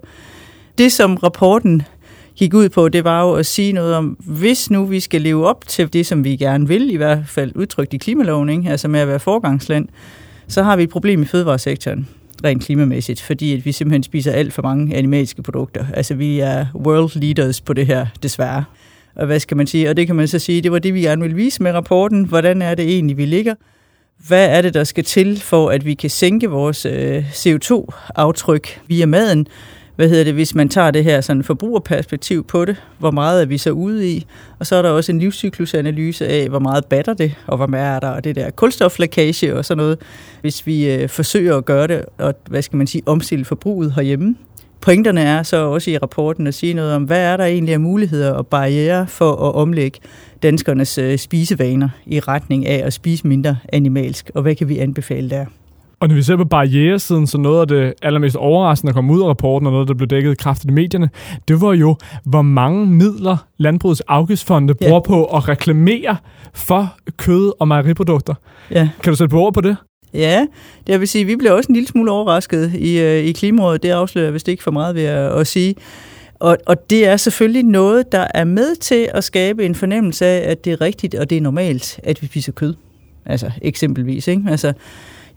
det, 0.78 0.92
som 0.92 1.16
rapporten 1.16 1.82
gik 2.36 2.54
ud 2.54 2.70
på, 2.70 2.90
det 2.90 3.04
var 3.04 3.24
jo 3.24 3.34
at 3.34 3.46
sige 3.46 3.74
noget 3.74 3.96
om, 3.96 4.06
hvis 4.20 4.70
nu 4.70 4.86
vi 4.86 5.00
skal 5.00 5.22
leve 5.22 5.48
op 5.48 5.68
til 5.68 5.94
det, 5.94 6.06
som 6.06 6.24
vi 6.24 6.36
gerne 6.36 6.68
vil, 6.68 6.94
i 6.94 6.96
hvert 6.96 7.20
fald 7.28 7.52
udtrykt 7.56 7.94
i 7.94 7.98
klimaloven, 7.98 8.50
ikke? 8.50 8.70
altså 8.70 8.88
med 8.88 9.00
at 9.00 9.08
være 9.08 9.20
forgangsland, 9.20 9.88
så 10.48 10.64
har 10.64 10.76
vi 10.76 10.84
et 10.84 10.90
problem 10.90 11.22
i 11.22 11.26
fødevaresektoren 11.26 12.08
rent 12.44 12.63
klimamæssigt, 12.63 13.22
fordi 13.22 13.54
at 13.54 13.66
vi 13.66 13.72
simpelthen 13.72 14.04
spiser 14.04 14.31
alt 14.31 14.54
for 14.54 14.62
mange 14.62 14.95
animalske 14.95 15.42
produkter. 15.44 15.86
Altså 15.94 16.13
vi 16.13 16.39
er 16.39 16.66
world 16.75 17.19
leaders 17.19 17.62
på 17.62 17.74
det 17.74 17.88
her, 17.88 18.06
desværre. 18.24 18.63
Og 19.16 19.25
hvad 19.25 19.39
skal 19.39 19.57
man 19.57 19.68
sige? 19.68 19.89
Og 19.89 19.98
det 19.98 20.07
kan 20.07 20.16
man 20.16 20.28
så 20.28 20.39
sige, 20.39 20.62
det 20.62 20.72
var 20.72 20.80
det, 20.80 20.94
vi 20.94 21.01
gerne 21.01 21.22
ville 21.22 21.36
vise 21.36 21.63
med 21.63 21.72
rapporten. 21.72 22.24
Hvordan 22.24 22.62
er 22.62 22.75
det 22.75 22.86
egentlig, 22.86 23.18
vi 23.18 23.25
ligger? 23.25 23.56
Hvad 24.28 24.50
er 24.50 24.62
det, 24.62 24.74
der 24.74 24.84
skal 24.84 25.04
til 25.04 25.39
for, 25.39 25.69
at 25.69 25.86
vi 25.86 25.94
kan 25.94 26.10
sænke 26.10 26.50
vores 26.50 26.86
øh, 26.86 27.30
CO2-aftryk 27.31 28.81
via 28.88 29.06
maden? 29.06 29.48
Hvad 29.98 30.10
hedder 30.10 30.24
det, 30.24 30.34
hvis 30.34 30.56
man 30.56 30.70
tager 30.70 30.92
det 30.92 31.04
her 31.04 31.22
sådan 31.22 31.44
forbrugerperspektiv 31.44 32.44
på 32.44 32.66
det, 32.66 32.76
hvor 33.00 33.12
meget 33.12 33.42
er 33.42 33.46
vi 33.46 33.58
så 33.58 33.72
ude 33.72 34.12
i? 34.12 34.26
Og 34.60 34.66
så 34.66 34.76
er 34.76 34.82
der 34.82 34.90
også 34.90 35.12
en 35.12 35.20
livscyklusanalyse 35.20 36.28
af, 36.28 36.50
hvor 36.50 36.60
meget 36.60 36.86
batter 36.86 37.14
det, 37.14 37.36
og 37.48 37.58
hvor 37.58 37.68
meget 37.68 37.96
er 37.96 38.00
der 38.00 38.10
og 38.10 38.24
det 38.24 38.36
der 38.36 38.50
kulstoflækage 38.50 39.56
og 39.56 39.66
sådan 39.66 39.78
noget, 39.78 39.98
hvis 40.42 40.68
vi 40.68 40.92
øh, 40.94 41.10
forsøger 41.10 41.58
at 41.58 41.66
gøre 41.66 41.88
det, 41.88 42.06
og 42.18 42.34
hvad 42.50 42.62
skal 42.62 42.78
man 42.78 42.88
sige, 42.88 43.04
omstille 43.06 43.46
forbruget 43.46 43.94
herhjemme. 43.94 44.36
Pointerne 44.82 45.22
er 45.22 45.44
så 45.44 45.58
også 45.58 45.92
i 45.92 45.98
rapporten 45.98 46.48
at 46.48 46.54
sige 46.54 46.74
noget 46.74 46.94
om, 46.94 47.04
hvad 47.04 47.20
er 47.20 47.38
der 47.38 47.46
egentlig 47.46 47.74
af 47.74 47.80
muligheder 47.80 48.32
og 48.32 48.48
barriere 48.48 49.08
for 49.08 49.32
at 49.32 49.56
omlægge 49.56 50.00
danskernes 50.44 50.98
øh, 50.98 51.18
spisevaner 51.18 51.90
i 52.06 52.20
retning 52.20 52.66
af 52.66 52.86
at 52.86 52.94
spise 52.94 53.28
mindre 53.28 53.58
animalsk, 53.74 54.32
og 54.36 54.42
hvad 54.42 54.56
kan 54.56 54.70
vi 54.70 54.78
anbefale 54.78 55.30
der? 55.30 55.46
Og 56.00 56.08
når 56.08 56.16
vi 56.16 56.22
ser 56.22 56.36
på 56.36 56.46
barrieresiden, 56.46 57.28
så 57.28 57.38
noget 57.38 57.62
af 57.62 57.68
det 57.68 57.94
allermest 58.02 58.36
overraskende, 58.36 58.92
der 58.92 58.96
kom 58.96 59.10
ud 59.10 59.22
af 59.22 59.28
rapporten, 59.28 59.68
og 59.68 59.74
noget, 59.74 59.88
der 59.88 59.94
blev 59.94 60.08
dækket 60.08 60.38
kraftigt 60.38 60.72
i 60.72 60.74
medierne, 60.74 61.10
det 61.48 61.62
var 61.62 61.74
jo, 61.74 61.96
hvor 62.24 62.42
mange 62.42 62.86
midler 62.86 63.38
landbrugets 63.58 64.02
afgiftsfonde 64.02 64.74
ja. 64.82 64.88
bruger 64.88 65.00
på 65.00 65.26
at 65.26 65.50
reklamere 65.50 66.18
for 66.54 66.96
kød 67.18 67.52
og 67.60 67.68
mejeriprodukter. 67.68 68.34
Ja. 68.72 68.90
Kan 69.04 69.12
du 69.12 69.18
sætte 69.18 69.32
på 69.32 69.42
ord 69.42 69.54
på 69.54 69.62
det? 69.62 69.78
Ja, 70.14 70.46
det 70.88 71.00
vil 71.00 71.08
sige, 71.08 71.22
at 71.22 71.28
vi 71.28 71.36
blev 71.36 71.54
også 71.54 71.68
en 71.70 71.76
lille 71.76 71.88
smule 71.88 72.12
overrasket 72.12 72.74
i, 72.74 73.00
øh, 73.00 73.24
i 73.24 73.32
Klimarådet. 73.32 73.84
Det 73.84 73.90
afslører 73.90 74.32
vist 74.32 74.48
ikke 74.48 74.64
for 74.64 74.72
meget 74.72 74.96
ved 74.96 75.04
at, 75.04 75.40
at 75.40 75.48
sige. 75.48 75.76
Og, 76.40 76.58
og 76.66 76.90
det 76.90 77.08
er 77.08 77.18
selvfølgelig 77.18 77.64
noget, 77.64 78.12
der 78.12 78.28
er 78.34 78.44
med 78.44 78.76
til 78.76 79.10
at 79.14 79.24
skabe 79.24 79.66
en 79.66 79.76
fornemmelse 79.76 80.26
af, 80.26 80.52
at 80.52 80.66
det 80.66 80.74
er 80.74 80.82
rigtigt 80.82 81.16
og 81.16 81.30
det 81.30 81.38
er 81.38 81.42
normalt, 81.42 82.00
at 82.04 82.22
vi 82.22 82.28
spiser 82.28 82.52
kød. 82.52 82.74
Altså 83.26 83.52
eksempelvis. 83.62 84.28
Ikke? 84.28 84.44
Altså, 84.50 84.74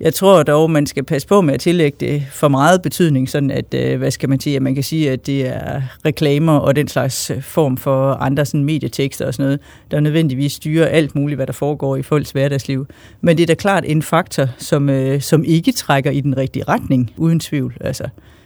jeg 0.00 0.14
tror 0.14 0.42
dog, 0.42 0.70
man 0.70 0.86
skal 0.86 1.04
passe 1.04 1.28
på 1.28 1.40
med 1.40 1.54
at 1.54 1.60
tillægge 1.60 1.96
det 2.00 2.22
for 2.32 2.48
meget 2.48 2.82
betydning, 2.82 3.28
sådan 3.28 3.50
at, 3.50 3.74
øh, 3.74 3.98
hvad 3.98 4.10
skal 4.10 4.28
man 4.28 4.40
sige, 4.40 4.56
at 4.56 4.62
man 4.62 4.74
kan 4.74 4.84
sige, 4.84 5.10
at 5.10 5.26
det 5.26 5.46
er 5.46 5.82
reklamer 6.04 6.58
og 6.58 6.76
den 6.76 6.88
slags 6.88 7.30
øh, 7.30 7.42
form 7.42 7.76
for 7.76 8.12
andre 8.12 8.44
sådan 8.44 8.64
medietekster 8.64 9.26
og 9.26 9.34
sådan 9.34 9.44
noget, 9.44 9.60
der 9.90 10.00
nødvendigvis 10.00 10.52
styrer 10.52 10.86
alt 10.86 11.14
muligt, 11.14 11.38
hvad 11.38 11.46
der 11.46 11.52
foregår 11.52 11.96
i 11.96 12.02
folks 12.02 12.30
hverdagsliv. 12.30 12.86
Men 13.20 13.36
det 13.36 13.42
er 13.42 13.46
da 13.46 13.54
klart 13.54 13.84
en 13.86 14.02
faktor, 14.02 14.46
som, 14.58 14.88
øh, 14.88 15.20
som 15.20 15.44
ikke 15.44 15.72
trækker 15.72 16.10
i 16.10 16.20
den 16.20 16.36
rigtige 16.36 16.64
retning, 16.68 17.12
uden 17.16 17.40
tvivl. 17.40 17.76
Altså. 17.80 18.04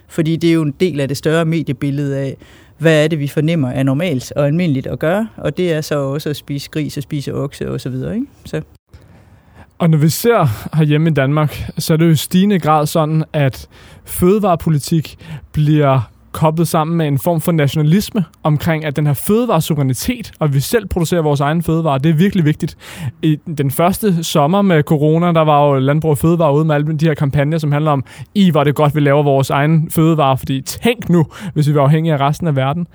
Fordi 0.08 0.36
det 0.36 0.50
er 0.50 0.54
jo 0.54 0.62
en 0.62 0.74
del 0.80 1.00
af 1.00 1.08
det 1.08 1.16
større 1.16 1.44
mediebillede 1.44 2.18
af, 2.18 2.36
hvad 2.78 3.04
er 3.04 3.08
det, 3.08 3.18
vi 3.18 3.28
fornemmer 3.28 3.70
er 3.70 3.82
normalt 3.82 4.32
og 4.36 4.46
almindeligt 4.46 4.86
at 4.86 4.98
gøre, 4.98 5.28
og 5.36 5.56
det 5.56 5.72
er 5.72 5.80
så 5.80 5.98
også 5.98 6.30
at 6.30 6.36
spise 6.36 6.70
gris 6.70 6.96
og 6.96 7.02
spise 7.02 7.34
okse 7.34 7.70
og 7.70 7.80
så 7.80 7.90
videre. 7.90 8.14
Ikke? 8.14 8.26
Så. 8.44 8.60
Og 9.84 9.90
når 9.90 9.98
vi 9.98 10.08
ser 10.08 10.76
herhjemme 10.76 11.10
i 11.10 11.12
Danmark, 11.12 11.70
så 11.78 11.92
er 11.92 11.96
det 11.96 12.06
jo 12.06 12.10
i 12.10 12.16
stigende 12.16 12.58
grad 12.58 12.86
sådan, 12.86 13.24
at 13.32 13.68
fødevarepolitik 14.04 15.16
bliver 15.52 16.10
koblet 16.32 16.68
sammen 16.68 16.96
med 16.96 17.06
en 17.06 17.18
form 17.18 17.40
for 17.40 17.52
nationalisme 17.52 18.24
omkring, 18.42 18.84
at 18.84 18.96
den 18.96 19.06
her 19.06 19.14
fødevaresuverænitet, 19.14 20.32
og 20.38 20.54
vi 20.54 20.60
selv 20.60 20.86
producerer 20.86 21.22
vores 21.22 21.40
egen 21.40 21.62
fødevare, 21.62 21.98
det 21.98 22.10
er 22.10 22.14
virkelig 22.14 22.44
vigtigt. 22.44 22.76
I 23.22 23.38
den 23.58 23.70
første 23.70 24.24
sommer 24.24 24.62
med 24.62 24.82
corona, 24.82 25.32
der 25.32 25.40
var 25.40 25.66
jo 25.66 25.78
Landbrug 25.78 26.10
og 26.10 26.18
Fødevare 26.18 26.54
ude 26.54 26.64
med 26.64 26.74
alle 26.74 26.96
de 26.98 27.06
her 27.06 27.14
kampagner, 27.14 27.58
som 27.58 27.72
handler 27.72 27.90
om, 27.90 28.04
i 28.34 28.50
hvor 28.50 28.64
det 28.64 28.74
godt, 28.74 28.94
vi 28.94 29.00
laver 29.00 29.22
vores 29.22 29.50
egen 29.50 29.90
fødevare, 29.90 30.38
fordi 30.38 30.60
tænk 30.60 31.08
nu, 31.08 31.26
hvis 31.54 31.68
vi 31.68 31.74
var 31.74 31.82
afhængige 31.82 32.14
af 32.14 32.20
resten 32.20 32.46
af 32.46 32.56
verden. 32.56 32.86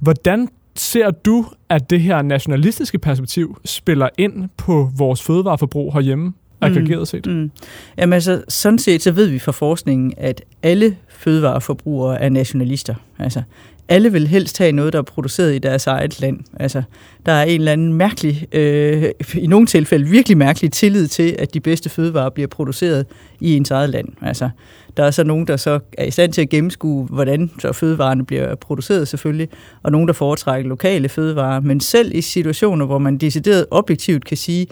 Hvordan 0.00 0.48
ser 0.76 1.10
du, 1.10 1.46
at 1.68 1.90
det 1.90 2.00
her 2.00 2.22
nationalistiske 2.22 2.98
perspektiv 2.98 3.56
spiller 3.64 4.08
ind 4.18 4.48
på 4.56 4.90
vores 4.96 5.22
fødevareforbrug 5.22 5.92
herhjemme? 5.92 6.32
Aggregeret 6.60 7.08
set? 7.08 7.26
Mm, 7.26 7.32
mm. 7.32 7.50
Jamen 7.98 8.12
altså, 8.12 8.42
sådan 8.48 8.78
set 8.78 9.02
så 9.02 9.10
ved 9.12 9.26
vi 9.26 9.38
fra 9.38 9.52
forskningen, 9.52 10.12
at 10.16 10.42
alle 10.62 10.96
fødevareforbrugere 11.08 12.20
er 12.20 12.28
nationalister. 12.28 12.94
Altså, 13.18 13.42
alle 13.90 14.12
vil 14.12 14.28
helst 14.28 14.58
have 14.58 14.72
noget, 14.72 14.92
der 14.92 14.98
er 14.98 15.02
produceret 15.02 15.54
i 15.54 15.58
deres 15.58 15.86
eget 15.86 16.20
land. 16.20 16.38
Altså, 16.60 16.82
der 17.26 17.32
er 17.32 17.42
en 17.42 17.60
eller 17.60 17.72
anden 17.72 17.92
mærkelig, 17.92 18.54
øh, 18.54 19.04
i 19.34 19.46
nogle 19.46 19.66
tilfælde 19.66 20.08
virkelig 20.08 20.38
mærkelig 20.38 20.72
tillid 20.72 21.08
til, 21.08 21.36
at 21.38 21.54
de 21.54 21.60
bedste 21.60 21.88
fødevarer 21.88 22.30
bliver 22.30 22.48
produceret 22.48 23.06
i 23.40 23.56
ens 23.56 23.70
eget 23.70 23.90
land. 23.90 24.08
Altså, 24.22 24.50
der 24.96 25.04
er 25.04 25.10
så 25.10 25.24
nogen, 25.24 25.46
der 25.46 25.56
så 25.56 25.80
er 25.98 26.04
i 26.04 26.10
stand 26.10 26.32
til 26.32 26.42
at 26.42 26.48
gennemskue, 26.48 27.06
hvordan 27.06 27.50
så 27.58 27.72
fødevarene 27.72 28.26
bliver 28.26 28.54
produceret 28.54 29.08
selvfølgelig, 29.08 29.48
og 29.82 29.92
nogen, 29.92 30.08
der 30.08 30.14
foretrækker 30.14 30.68
lokale 30.68 31.08
fødevarer. 31.08 31.60
Men 31.60 31.80
selv 31.80 32.14
i 32.14 32.20
situationer, 32.20 32.86
hvor 32.86 32.98
man 32.98 33.18
decideret 33.18 33.66
objektivt 33.70 34.24
kan 34.24 34.36
sige, 34.36 34.66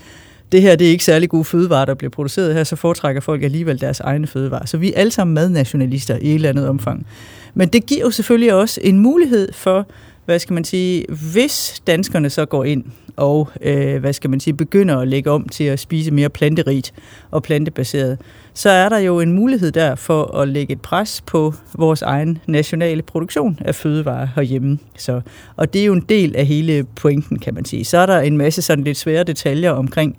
det 0.53 0.63
her 0.63 0.77
det 0.77 0.87
er 0.87 0.91
ikke 0.91 1.05
særlig 1.05 1.29
gode 1.29 1.45
fødevarer, 1.45 1.85
der 1.85 1.95
bliver 1.95 2.11
produceret 2.11 2.55
her, 2.55 2.65
så 2.65 2.77
foretrækker 2.77 3.21
folk 3.21 3.43
alligevel 3.43 3.81
deres 3.81 4.01
egne 4.01 4.27
fødevarer. 4.27 4.67
Så 4.67 4.79
vi 4.79 4.93
er 4.93 5.01
alle 5.01 5.11
sammen 5.11 5.35
madnationalister 5.35 6.17
i 6.17 6.29
et 6.29 6.35
eller 6.35 6.49
andet 6.49 6.69
omfang. 6.69 7.07
Men 7.55 7.69
det 7.69 7.87
giver 7.87 8.01
jo 8.01 8.11
selvfølgelig 8.11 8.55
også 8.55 8.81
en 8.85 8.99
mulighed 8.99 9.53
for, 9.53 9.87
hvad 10.29 10.39
skal 10.39 10.55
man 10.55 10.65
sige, 10.65 11.05
hvis 11.33 11.83
danskerne 11.87 12.31
så 12.31 12.47
går 12.47 12.65
ind 12.65 12.85
og, 13.17 13.49
øh, 13.61 14.01
hvad 14.01 14.13
skal 14.13 14.31
man 14.31 14.41
sige, 14.41 14.55
begynder 14.55 14.99
at 14.99 15.09
lægge 15.09 15.31
om 15.31 15.49
til 15.49 15.65
at 15.65 15.79
spise 15.79 16.11
mere 16.11 16.29
planterigt 16.29 16.95
og 17.31 17.43
plantebaseret, 17.43 18.19
så 18.55 18.71
er 18.71 18.89
der 18.89 18.99
jo 18.99 19.21
en 19.21 19.33
mulighed 19.33 19.73
der 19.73 19.95
for 19.95 20.37
at 20.37 20.49
lægge 20.49 20.73
et 20.73 20.81
pres 20.81 21.23
på 21.27 21.55
vores 21.79 22.03
egen 22.03 22.39
nationale 22.47 23.03
produktion 23.03 23.59
af 23.61 23.75
fødevarer 23.75 24.29
herhjemme. 24.35 24.79
Så, 24.97 25.21
og 25.57 25.73
det 25.73 25.83
er 25.83 25.87
jo 25.87 25.93
en 25.93 26.05
del 26.09 26.37
af 26.37 26.47
hele 26.47 26.85
pointen, 26.97 27.39
kan 27.39 27.55
man 27.55 27.65
sige. 27.65 27.85
Så 27.85 27.99
er 27.99 28.07
der 28.07 28.21
en 28.21 28.37
masse 28.37 28.63
sådan 28.63 28.85
lidt 28.85 28.97
svære 28.97 29.25
detaljer 29.25 29.71
omkring, 29.71 30.17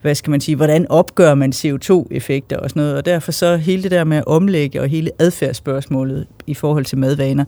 hvad 0.00 0.14
skal 0.14 0.30
man 0.30 0.40
sige, 0.40 0.56
hvordan 0.56 0.86
opgør 0.90 1.34
man 1.34 1.52
CO2-effekter 1.52 2.56
og 2.56 2.70
sådan 2.70 2.80
noget, 2.80 2.96
og 2.96 3.04
derfor 3.04 3.32
så 3.32 3.56
hele 3.56 3.82
det 3.82 3.90
der 3.90 4.04
med 4.04 4.16
at 4.16 4.26
omlægge 4.26 4.80
og 4.80 4.88
hele 4.88 5.10
adfærdsspørgsmålet 5.18 6.26
i 6.46 6.54
forhold 6.54 6.84
til 6.84 6.98
madvaner, 6.98 7.44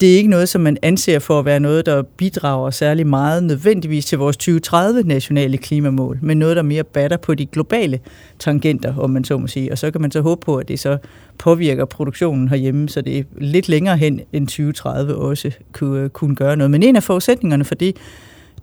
det 0.00 0.12
er 0.12 0.16
ikke 0.16 0.30
noget, 0.30 0.48
som 0.48 0.60
man 0.60 0.76
anser 0.82 1.18
for 1.18 1.38
at 1.38 1.44
være 1.44 1.60
noget, 1.60 1.86
der 1.86 2.02
bidrager 2.02 2.70
særlig 2.70 3.06
meget 3.06 3.44
nødvendigvis 3.44 4.06
til 4.06 4.18
vores 4.18 4.36
2030 4.36 5.02
nationale 5.02 5.58
klimamål, 5.58 6.18
men 6.22 6.38
noget, 6.38 6.56
der 6.56 6.62
mere 6.62 6.84
batter 6.84 7.16
på 7.16 7.34
de 7.34 7.46
globale 7.46 8.00
tangenter, 8.38 8.94
om 8.98 9.10
man 9.10 9.24
så 9.24 9.38
må 9.38 9.46
sige. 9.46 9.72
Og 9.72 9.78
så 9.78 9.90
kan 9.90 10.00
man 10.00 10.10
så 10.10 10.20
håbe 10.20 10.40
på, 10.44 10.56
at 10.56 10.68
det 10.68 10.80
så 10.80 10.98
påvirker 11.38 11.84
produktionen 11.84 12.48
herhjemme, 12.48 12.88
så 12.88 13.00
det 13.00 13.18
er 13.18 13.22
lidt 13.38 13.68
længere 13.68 13.96
hen 13.96 14.20
end 14.32 14.46
2030 14.46 15.14
også 15.14 15.50
kunne, 15.72 16.08
kunne 16.08 16.36
gøre 16.36 16.56
noget. 16.56 16.70
Men 16.70 16.82
en 16.82 16.96
af 16.96 17.02
forudsætningerne 17.02 17.64
for 17.64 17.74
det, 17.74 17.96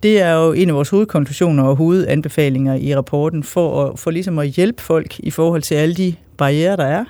det 0.02 0.20
er 0.20 0.32
jo 0.32 0.52
en 0.52 0.68
af 0.68 0.74
vores 0.74 0.88
hovedkonklusioner 0.88 1.62
og 1.62 1.76
hovedanbefalinger 1.76 2.74
i 2.74 2.96
rapporten 2.96 3.42
for, 3.42 3.84
at, 3.84 3.98
for 3.98 4.10
ligesom 4.10 4.38
at 4.38 4.48
hjælpe 4.48 4.82
folk 4.82 5.20
i 5.20 5.30
forhold 5.30 5.62
til 5.62 5.74
alle 5.74 5.94
de 5.94 6.14
barriere, 6.36 6.76
der 6.76 6.84
er, 6.84 7.04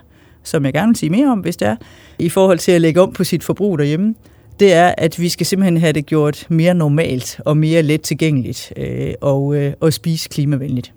som 0.44 0.64
jeg 0.64 0.72
gerne 0.72 0.88
vil 0.88 0.96
sige 0.96 1.10
mere 1.10 1.32
om, 1.32 1.38
hvis 1.38 1.56
det 1.56 1.68
er, 1.68 1.76
i 2.18 2.28
forhold 2.28 2.58
til 2.58 2.72
at 2.72 2.80
lægge 2.80 3.00
om 3.00 3.12
på 3.12 3.24
sit 3.24 3.44
forbrug 3.44 3.78
derhjemme, 3.78 4.14
det 4.60 4.72
er, 4.72 4.94
at 4.98 5.20
vi 5.20 5.28
skal 5.28 5.46
simpelthen 5.46 5.76
have 5.76 5.92
det 5.92 6.06
gjort 6.06 6.46
mere 6.48 6.74
normalt 6.74 7.40
og 7.46 7.56
mere 7.56 7.82
let 7.82 8.00
tilgængeligt 8.00 8.72
øh, 8.76 9.12
og, 9.20 9.56
øh, 9.56 9.72
og 9.80 9.92
spise 9.92 10.28
klimavenligt. 10.28 10.92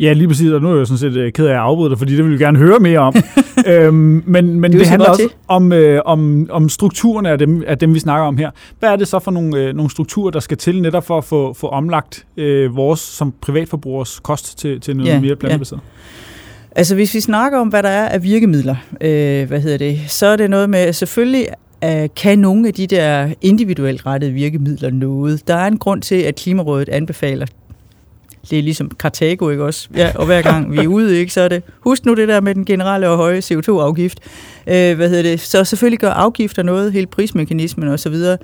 Ja, 0.00 0.12
lige 0.12 0.28
præcis, 0.28 0.50
og 0.50 0.60
nu 0.62 0.72
er 0.72 0.76
jeg 0.76 0.86
sådan 0.86 0.98
set 0.98 1.16
øh, 1.16 1.32
ked 1.32 1.46
af 1.46 1.50
at 1.50 1.56
afbryde 1.56 1.90
dig, 1.90 1.98
fordi 1.98 2.16
det 2.16 2.24
vil 2.24 2.32
vi 2.32 2.44
gerne 2.44 2.58
høre 2.58 2.78
mere 2.78 2.98
om. 2.98 3.14
øhm, 3.66 4.22
men 4.26 4.60
men 4.60 4.72
det, 4.72 4.80
det 4.80 4.88
handler 4.88 5.08
også 5.08 5.28
om, 5.48 5.72
øh, 5.72 6.02
om, 6.04 6.46
om 6.50 6.68
strukturerne 6.68 7.30
af 7.30 7.38
dem, 7.38 7.64
af 7.66 7.78
dem, 7.78 7.94
vi 7.94 7.98
snakker 7.98 8.26
om 8.26 8.36
her. 8.36 8.50
Hvad 8.78 8.88
er 8.88 8.96
det 8.96 9.08
så 9.08 9.18
for 9.18 9.30
nogle, 9.30 9.58
øh, 9.58 9.74
nogle 9.74 9.90
strukturer, 9.90 10.30
der 10.30 10.40
skal 10.40 10.56
til 10.56 10.82
netop 10.82 11.06
for 11.06 11.18
at 11.18 11.24
få, 11.24 11.52
få 11.52 11.68
omlagt 11.68 12.26
øh, 12.36 12.76
vores 12.76 13.00
som 13.00 13.34
privatforbrugers 13.40 14.20
kost 14.20 14.58
til, 14.58 14.80
til 14.80 14.96
noget 14.96 15.10
ja, 15.10 15.20
mere 15.20 15.36
plantebaseret? 15.36 15.80
Ja. 15.80 16.35
Altså 16.78 16.94
hvis 16.94 17.14
vi 17.14 17.20
snakker 17.20 17.58
om, 17.58 17.68
hvad 17.68 17.82
der 17.82 17.88
er 17.88 18.08
af 18.08 18.22
virkemidler, 18.22 18.76
øh, 19.00 19.48
hvad 19.48 19.60
hedder 19.60 19.78
det, 19.78 20.00
så 20.08 20.26
er 20.26 20.36
det 20.36 20.50
noget 20.50 20.70
med, 20.70 20.92
selvfølgelig 20.92 21.48
øh, 21.84 22.08
kan 22.16 22.38
nogle 22.38 22.68
af 22.68 22.74
de 22.74 22.86
der 22.86 23.34
individuelt 23.40 24.06
rettede 24.06 24.32
virkemidler 24.32 24.90
noget. 24.90 25.48
Der 25.48 25.54
er 25.54 25.66
en 25.66 25.78
grund 25.78 26.02
til, 26.02 26.14
at 26.14 26.36
Klimarådet 26.36 26.88
anbefaler 26.88 27.46
det 28.50 28.58
er 28.58 28.62
ligesom 28.62 28.90
Cartago, 28.98 29.50
ikke 29.50 29.64
også? 29.64 29.88
Ja, 29.96 30.12
og 30.14 30.26
hver 30.26 30.42
gang 30.42 30.72
vi 30.72 30.78
er 30.78 30.86
ude, 30.86 31.18
ikke, 31.18 31.32
så 31.32 31.40
er 31.40 31.48
det, 31.48 31.62
husk 31.80 32.06
nu 32.06 32.14
det 32.14 32.28
der 32.28 32.40
med 32.40 32.54
den 32.54 32.64
generelle 32.64 33.08
og 33.08 33.16
høje 33.16 33.38
CO2-afgift. 33.38 34.18
Øh, 34.66 34.96
hvad 34.96 35.08
hedder 35.08 35.22
det? 35.22 35.40
Så 35.40 35.64
selvfølgelig 35.64 35.98
gør 35.98 36.10
afgifter 36.10 36.62
noget, 36.62 36.92
hele 36.92 37.06
prismekanismen 37.06 37.88
og 37.88 38.00
så 38.00 38.10
videre. 38.10 38.38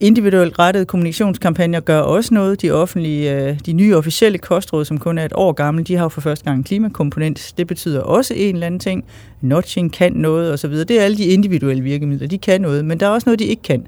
Individuelt 0.00 0.58
rettede 0.58 0.84
kommunikationskampagner 0.84 1.80
gør 1.80 2.00
også 2.00 2.34
noget. 2.34 2.62
De 2.62 2.70
offentlige, 2.70 3.34
øh, 3.34 3.58
de 3.66 3.72
nye 3.72 3.96
officielle 3.96 4.38
kostråd, 4.38 4.84
som 4.84 4.98
kun 4.98 5.18
er 5.18 5.24
et 5.24 5.32
år 5.34 5.52
gamle, 5.52 5.84
de 5.84 5.96
har 5.96 6.04
jo 6.04 6.08
for 6.08 6.20
første 6.20 6.44
gang 6.44 6.58
en 6.58 6.64
klimakomponent. 6.64 7.52
Det 7.58 7.66
betyder 7.66 8.00
også 8.00 8.34
en 8.34 8.54
eller 8.54 8.66
anden 8.66 8.80
ting. 8.80 9.04
Notching 9.40 9.92
kan 9.92 10.12
noget 10.12 10.52
og 10.52 10.58
så 10.58 10.68
videre. 10.68 10.84
Det 10.84 11.00
er 11.00 11.04
alle 11.04 11.16
de 11.16 11.24
individuelle 11.24 11.82
virkemidler. 11.82 12.26
De 12.26 12.38
kan 12.38 12.60
noget, 12.60 12.84
men 12.84 13.00
der 13.00 13.06
er 13.06 13.10
også 13.10 13.28
noget, 13.28 13.38
de 13.38 13.44
ikke 13.44 13.62
kan. 13.62 13.86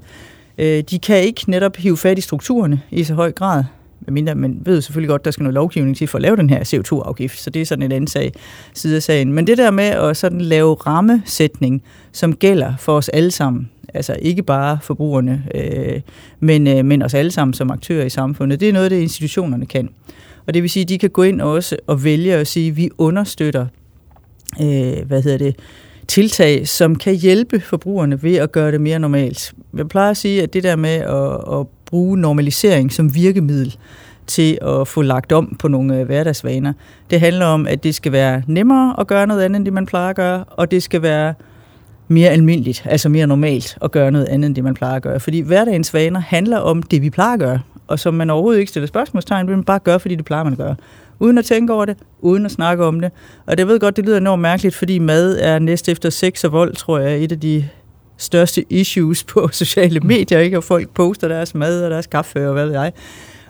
Øh, 0.57 0.83
de 0.89 0.99
kan 0.99 1.23
ikke 1.23 1.41
netop 1.47 1.75
hive 1.75 1.97
fat 1.97 2.17
i 2.17 2.21
strukturerne 2.21 2.81
i 2.91 3.03
så 3.03 3.13
høj 3.13 3.31
grad 3.31 3.63
mindre 4.07 4.35
man 4.35 4.61
ved 4.65 4.81
selvfølgelig 4.81 5.09
godt, 5.09 5.25
der 5.25 5.31
skal 5.31 5.43
noget 5.43 5.53
lovgivning 5.53 5.97
til 5.97 6.07
for 6.07 6.17
at 6.17 6.21
lave 6.21 6.35
den 6.35 6.49
her 6.49 6.63
CO2-afgift, 6.63 7.39
så 7.39 7.49
det 7.49 7.61
er 7.61 7.65
sådan 7.65 7.83
en 7.83 7.91
anden 7.91 8.07
sag, 8.07 8.33
side 8.73 8.95
af 8.95 9.03
sagen. 9.03 9.33
Men 9.33 9.47
det 9.47 9.57
der 9.57 9.71
med 9.71 9.83
at 9.83 10.17
sådan 10.17 10.41
lave 10.41 10.73
rammesætning, 10.73 11.83
som 12.11 12.35
gælder 12.35 12.73
for 12.79 12.97
os 12.97 13.09
alle 13.09 13.31
sammen, 13.31 13.69
altså 13.93 14.15
ikke 14.21 14.43
bare 14.43 14.77
forbrugerne, 14.81 15.43
øh, 15.55 16.01
men, 16.39 16.67
øh, 16.67 16.85
men 16.85 17.01
os 17.01 17.13
alle 17.13 17.31
sammen 17.31 17.53
som 17.53 17.71
aktører 17.71 18.05
i 18.05 18.09
samfundet, 18.09 18.59
det 18.59 18.69
er 18.69 18.73
noget, 18.73 18.91
det 18.91 18.99
institutionerne 18.99 19.65
kan. 19.65 19.89
Og 20.47 20.53
det 20.53 20.61
vil 20.61 20.69
sige, 20.69 20.83
at 20.83 20.89
de 20.89 20.97
kan 20.97 21.09
gå 21.09 21.23
ind 21.23 21.41
også 21.41 21.77
og 21.87 22.03
vælge 22.03 22.33
at 22.33 22.47
sige, 22.47 22.69
at 22.69 22.77
vi 22.77 22.89
understøtter, 22.97 23.65
øh, 24.61 25.07
hvad 25.07 25.21
hedder 25.21 25.37
det, 25.37 25.55
tiltag, 26.07 26.67
som 26.67 26.95
kan 26.95 27.15
hjælpe 27.15 27.59
forbrugerne 27.59 28.23
ved 28.23 28.35
at 28.35 28.51
gøre 28.51 28.71
det 28.71 28.81
mere 28.81 28.99
normalt. 28.99 29.53
Jeg 29.77 29.89
plejer 29.89 30.09
at 30.11 30.17
sige, 30.17 30.43
at 30.43 30.53
det 30.53 30.63
der 30.63 30.75
med 30.75 30.89
at, 30.89 31.59
at 31.59 31.67
bruge 31.85 32.17
normalisering 32.17 32.91
som 32.91 33.15
virkemiddel 33.15 33.77
til 34.27 34.57
at 34.61 34.87
få 34.87 35.01
lagt 35.01 35.31
om 35.31 35.55
på 35.59 35.67
nogle 35.67 35.99
øh, 35.99 36.05
hverdagsvaner. 36.05 36.73
Det 37.09 37.19
handler 37.19 37.45
om, 37.45 37.67
at 37.67 37.83
det 37.83 37.95
skal 37.95 38.11
være 38.11 38.41
nemmere 38.47 38.95
at 38.99 39.07
gøre 39.07 39.27
noget 39.27 39.41
andet, 39.41 39.57
end 39.57 39.65
det 39.65 39.73
man 39.73 39.85
plejer 39.85 40.09
at 40.09 40.15
gøre, 40.15 40.43
og 40.43 40.71
det 40.71 40.83
skal 40.83 41.01
være 41.01 41.33
mere 42.11 42.29
almindeligt, 42.29 42.83
altså 42.85 43.09
mere 43.09 43.27
normalt 43.27 43.77
at 43.81 43.91
gøre 43.91 44.11
noget 44.11 44.25
andet, 44.25 44.47
end 44.47 44.55
det 44.55 44.63
man 44.63 44.73
plejer 44.73 44.95
at 44.95 45.01
gøre. 45.01 45.19
Fordi 45.19 45.39
hverdagens 45.39 45.93
vaner 45.93 46.19
handler 46.19 46.57
om 46.57 46.83
det, 46.83 47.01
vi 47.01 47.09
plejer 47.09 47.33
at 47.33 47.39
gøre, 47.39 47.59
og 47.87 47.99
som 47.99 48.13
man 48.13 48.29
overhovedet 48.29 48.59
ikke 48.59 48.69
stiller 48.69 48.87
spørgsmålstegn, 48.87 49.47
ved, 49.47 49.55
men 49.55 49.63
bare 49.63 49.79
gør, 49.79 49.97
fordi 49.97 50.15
det 50.15 50.25
plejer 50.25 50.43
man 50.43 50.53
at 50.53 50.59
gøre. 50.59 50.75
Uden 51.19 51.37
at 51.37 51.45
tænke 51.45 51.73
over 51.73 51.85
det, 51.85 51.97
uden 52.19 52.45
at 52.45 52.51
snakke 52.51 52.85
om 52.85 52.99
det. 52.99 53.11
Og 53.45 53.57
det 53.57 53.67
ved 53.67 53.79
godt, 53.79 53.97
det 53.97 54.05
lyder 54.05 54.17
enormt 54.17 54.41
mærkeligt, 54.41 54.75
fordi 54.75 54.99
mad 54.99 55.39
er 55.39 55.59
næst 55.59 55.89
efter 55.89 56.09
sex 56.09 56.43
og 56.43 56.51
vold, 56.51 56.75
tror 56.75 56.99
jeg, 56.99 57.23
et 57.23 57.31
af 57.31 57.39
de 57.39 57.69
største 58.17 58.65
issues 58.69 59.23
på 59.23 59.49
sociale 59.51 59.99
medier, 59.99 60.39
ikke? 60.39 60.57
og 60.57 60.63
folk 60.63 60.89
poster 60.89 61.27
deres 61.27 61.55
mad 61.55 61.83
og 61.83 61.91
deres 61.91 62.07
kaffe 62.07 62.47
og 62.47 62.53
hvad 62.53 62.65
ved 62.65 62.73
jeg. 62.73 62.91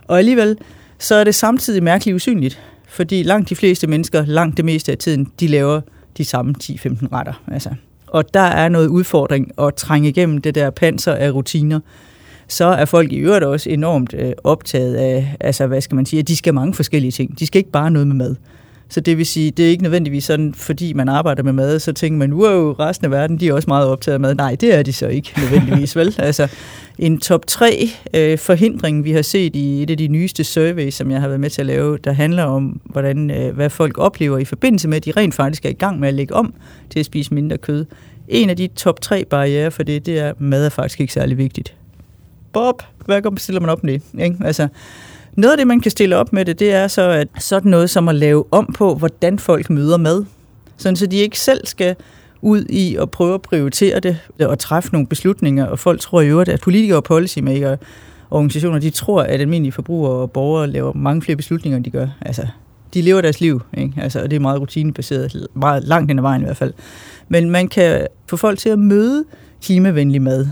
Og 0.07 0.17
alligevel, 0.17 0.57
så 0.99 1.15
er 1.15 1.23
det 1.23 1.35
samtidig 1.35 1.83
mærkeligt 1.83 2.15
usynligt, 2.15 2.61
fordi 2.87 3.23
langt 3.23 3.49
de 3.49 3.55
fleste 3.55 3.87
mennesker, 3.87 4.25
langt 4.25 4.57
det 4.57 4.65
meste 4.65 4.91
af 4.91 4.97
tiden, 4.97 5.31
de 5.39 5.47
laver 5.47 5.81
de 6.17 6.25
samme 6.25 6.55
10-15 6.63 7.07
retter. 7.13 7.43
Altså. 7.51 7.69
Og 8.11 8.33
der 8.33 8.39
er 8.39 8.69
noget 8.69 8.87
udfordring 8.87 9.51
at 9.61 9.75
trænge 9.75 10.09
igennem 10.09 10.37
det 10.37 10.55
der 10.55 10.69
panser 10.69 11.13
af 11.13 11.31
rutiner. 11.31 11.79
Så 12.47 12.65
er 12.65 12.85
folk 12.85 13.11
i 13.11 13.17
øvrigt 13.17 13.43
også 13.43 13.69
enormt 13.69 14.13
øh, 14.13 14.31
optaget 14.43 14.95
af, 14.95 15.35
altså 15.39 15.67
hvad 15.67 15.81
skal 15.81 15.95
man 15.95 16.05
sige, 16.05 16.19
at 16.19 16.27
de 16.27 16.37
skal 16.37 16.53
mange 16.53 16.73
forskellige 16.73 17.11
ting. 17.11 17.39
De 17.39 17.47
skal 17.47 17.59
ikke 17.59 17.71
bare 17.71 17.91
noget 17.91 18.07
med 18.07 18.15
mad. 18.15 18.35
Så 18.91 18.99
det 18.99 19.17
vil 19.17 19.25
sige, 19.25 19.51
det 19.51 19.65
er 19.65 19.69
ikke 19.69 19.83
nødvendigvis 19.83 20.23
sådan, 20.23 20.53
fordi 20.53 20.93
man 20.93 21.09
arbejder 21.09 21.43
med 21.43 21.53
mad, 21.53 21.79
så 21.79 21.93
tænker 21.93 22.17
man, 22.17 22.33
wow, 22.33 22.71
resten 22.71 23.05
af 23.05 23.11
verden, 23.11 23.39
de 23.39 23.47
er 23.47 23.53
også 23.53 23.67
meget 23.67 23.87
optaget 23.87 24.13
af 24.13 24.19
mad. 24.19 24.35
Nej, 24.35 24.55
det 24.55 24.73
er 24.73 24.83
de 24.83 24.93
så 24.93 25.07
ikke 25.07 25.33
nødvendigvis, 25.37 25.95
vel? 25.95 26.15
Altså, 26.19 26.47
en 26.99 27.19
top 27.19 27.47
3 27.47 27.89
øh, 28.13 28.37
forhindring, 28.37 29.03
vi 29.03 29.11
har 29.11 29.21
set 29.21 29.55
i 29.55 29.83
et 29.83 29.89
af 29.89 29.97
de 29.97 30.07
nyeste 30.07 30.43
surveys, 30.43 30.93
som 30.93 31.11
jeg 31.11 31.21
har 31.21 31.27
været 31.27 31.39
med 31.39 31.49
til 31.49 31.61
at 31.61 31.65
lave, 31.65 31.97
der 31.97 32.11
handler 32.11 32.43
om, 32.43 32.81
hvordan, 32.85 33.31
øh, 33.31 33.55
hvad 33.55 33.69
folk 33.69 33.97
oplever 33.97 34.37
i 34.37 34.45
forbindelse 34.45 34.87
med, 34.87 34.97
at 34.97 35.05
de 35.05 35.11
rent 35.11 35.33
faktisk 35.33 35.65
er 35.65 35.69
i 35.69 35.73
gang 35.73 35.99
med 35.99 36.07
at 36.07 36.13
lægge 36.13 36.33
om 36.33 36.53
til 36.89 36.99
at 36.99 37.05
spise 37.05 37.33
mindre 37.33 37.57
kød. 37.57 37.85
En 38.27 38.49
af 38.49 38.57
de 38.57 38.67
top 38.67 39.01
3 39.01 39.25
barriere 39.25 39.71
for 39.71 39.83
det, 39.83 40.05
det 40.05 40.19
er, 40.19 40.29
at 40.29 40.41
mad 40.41 40.65
er 40.65 40.69
faktisk 40.69 41.01
ikke 41.01 41.13
særlig 41.13 41.37
vigtigt. 41.37 41.75
Bob, 42.53 42.83
hvad 43.05 43.31
bestiller 43.31 43.61
man 43.61 43.69
op 43.69 43.83
med 43.83 43.93
det? 43.93 44.23
Ikke? 44.23 44.35
Altså, 44.45 44.67
noget 45.35 45.51
af 45.51 45.57
det, 45.57 45.67
man 45.67 45.79
kan 45.79 45.91
stille 45.91 46.17
op 46.17 46.33
med 46.33 46.45
det, 46.45 46.59
det 46.59 46.73
er 46.73 46.87
så 46.87 47.09
at 47.09 47.27
sådan 47.39 47.71
noget 47.71 47.89
som 47.89 48.09
at 48.09 48.15
lave 48.15 48.43
om 48.51 48.73
på, 48.77 48.95
hvordan 48.95 49.39
folk 49.39 49.69
møder 49.69 49.97
med. 49.97 50.23
Sådan 50.77 50.95
så 50.95 51.05
de 51.05 51.17
ikke 51.17 51.39
selv 51.39 51.67
skal 51.67 51.95
ud 52.41 52.65
i 52.69 52.95
at 52.95 53.11
prøve 53.11 53.33
at 53.33 53.41
prioritere 53.41 53.99
det 53.99 54.17
og 54.39 54.59
træffe 54.59 54.91
nogle 54.91 55.07
beslutninger. 55.07 55.65
Og 55.65 55.79
folk 55.79 55.99
tror 55.99 56.21
i 56.21 56.27
øvrigt, 56.27 56.49
at 56.49 56.61
politikere 56.61 56.97
og 56.97 57.03
policymakere 57.03 57.77
organisationer, 58.31 58.79
de 58.79 58.89
tror, 58.89 59.21
at 59.21 59.41
almindelige 59.41 59.71
forbrugere 59.71 60.11
og 60.11 60.31
borgere 60.31 60.67
laver 60.67 60.93
mange 60.93 61.21
flere 61.21 61.35
beslutninger, 61.35 61.77
end 61.77 61.85
de 61.85 61.89
gør. 61.89 62.07
Altså, 62.21 62.47
de 62.93 63.01
lever 63.01 63.21
deres 63.21 63.41
liv, 63.41 63.61
ikke? 63.77 63.93
Altså, 63.97 64.21
og 64.21 64.31
det 64.31 64.35
er 64.35 64.39
meget 64.39 64.61
rutinebaseret, 64.61 65.47
meget 65.53 65.83
langt 65.83 66.11
hen 66.11 66.19
ad 66.19 66.21
vejen 66.21 66.41
i 66.41 66.45
hvert 66.45 66.57
fald. 66.57 66.73
Men 67.29 67.49
man 67.49 67.67
kan 67.67 68.07
få 68.27 68.37
folk 68.37 68.59
til 68.59 68.69
at 68.69 68.79
møde 68.79 69.23
klimavenlig 69.63 70.21
mad 70.21 70.47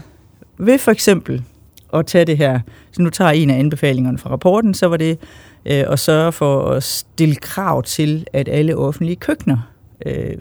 ved 0.57 0.77
for 0.77 0.91
eksempel 0.91 1.43
at 1.93 2.05
tage 2.05 2.25
det 2.25 2.37
her. 2.37 2.59
Så 2.91 3.01
nu 3.01 3.09
tager 3.09 3.31
en 3.31 3.49
af 3.49 3.59
anbefalingerne 3.59 4.17
fra 4.17 4.29
rapporten, 4.29 4.73
så 4.73 4.87
var 4.87 4.97
det 4.97 5.19
øh, 5.65 5.83
at 5.87 5.99
sørge 5.99 6.31
for 6.31 6.69
at 6.69 6.83
stille 6.83 7.35
krav 7.35 7.83
til, 7.83 8.27
at 8.33 8.49
alle 8.49 8.77
offentlige 8.77 9.15
køkkener 9.15 9.71
øh, 10.05 10.37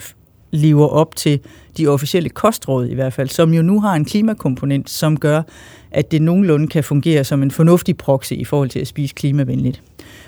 lever 0.50 0.86
op 0.86 1.16
til 1.16 1.40
de 1.78 1.86
officielle 1.86 2.28
kostråd 2.28 2.86
i 2.86 2.94
hvert 2.94 3.12
fald, 3.12 3.28
som 3.28 3.54
jo 3.54 3.62
nu 3.62 3.80
har 3.80 3.94
en 3.94 4.04
klimakomponent, 4.04 4.90
som 4.90 5.18
gør, 5.18 5.42
at 5.90 6.10
det 6.10 6.22
nogenlunde 6.22 6.66
kan 6.66 6.84
fungere 6.84 7.24
som 7.24 7.42
en 7.42 7.50
fornuftig 7.50 7.96
proxy 7.96 8.32
i 8.32 8.44
forhold 8.44 8.68
til 8.68 8.80
at 8.80 8.86
spise 8.86 9.14
klimavenligt. 9.14 9.82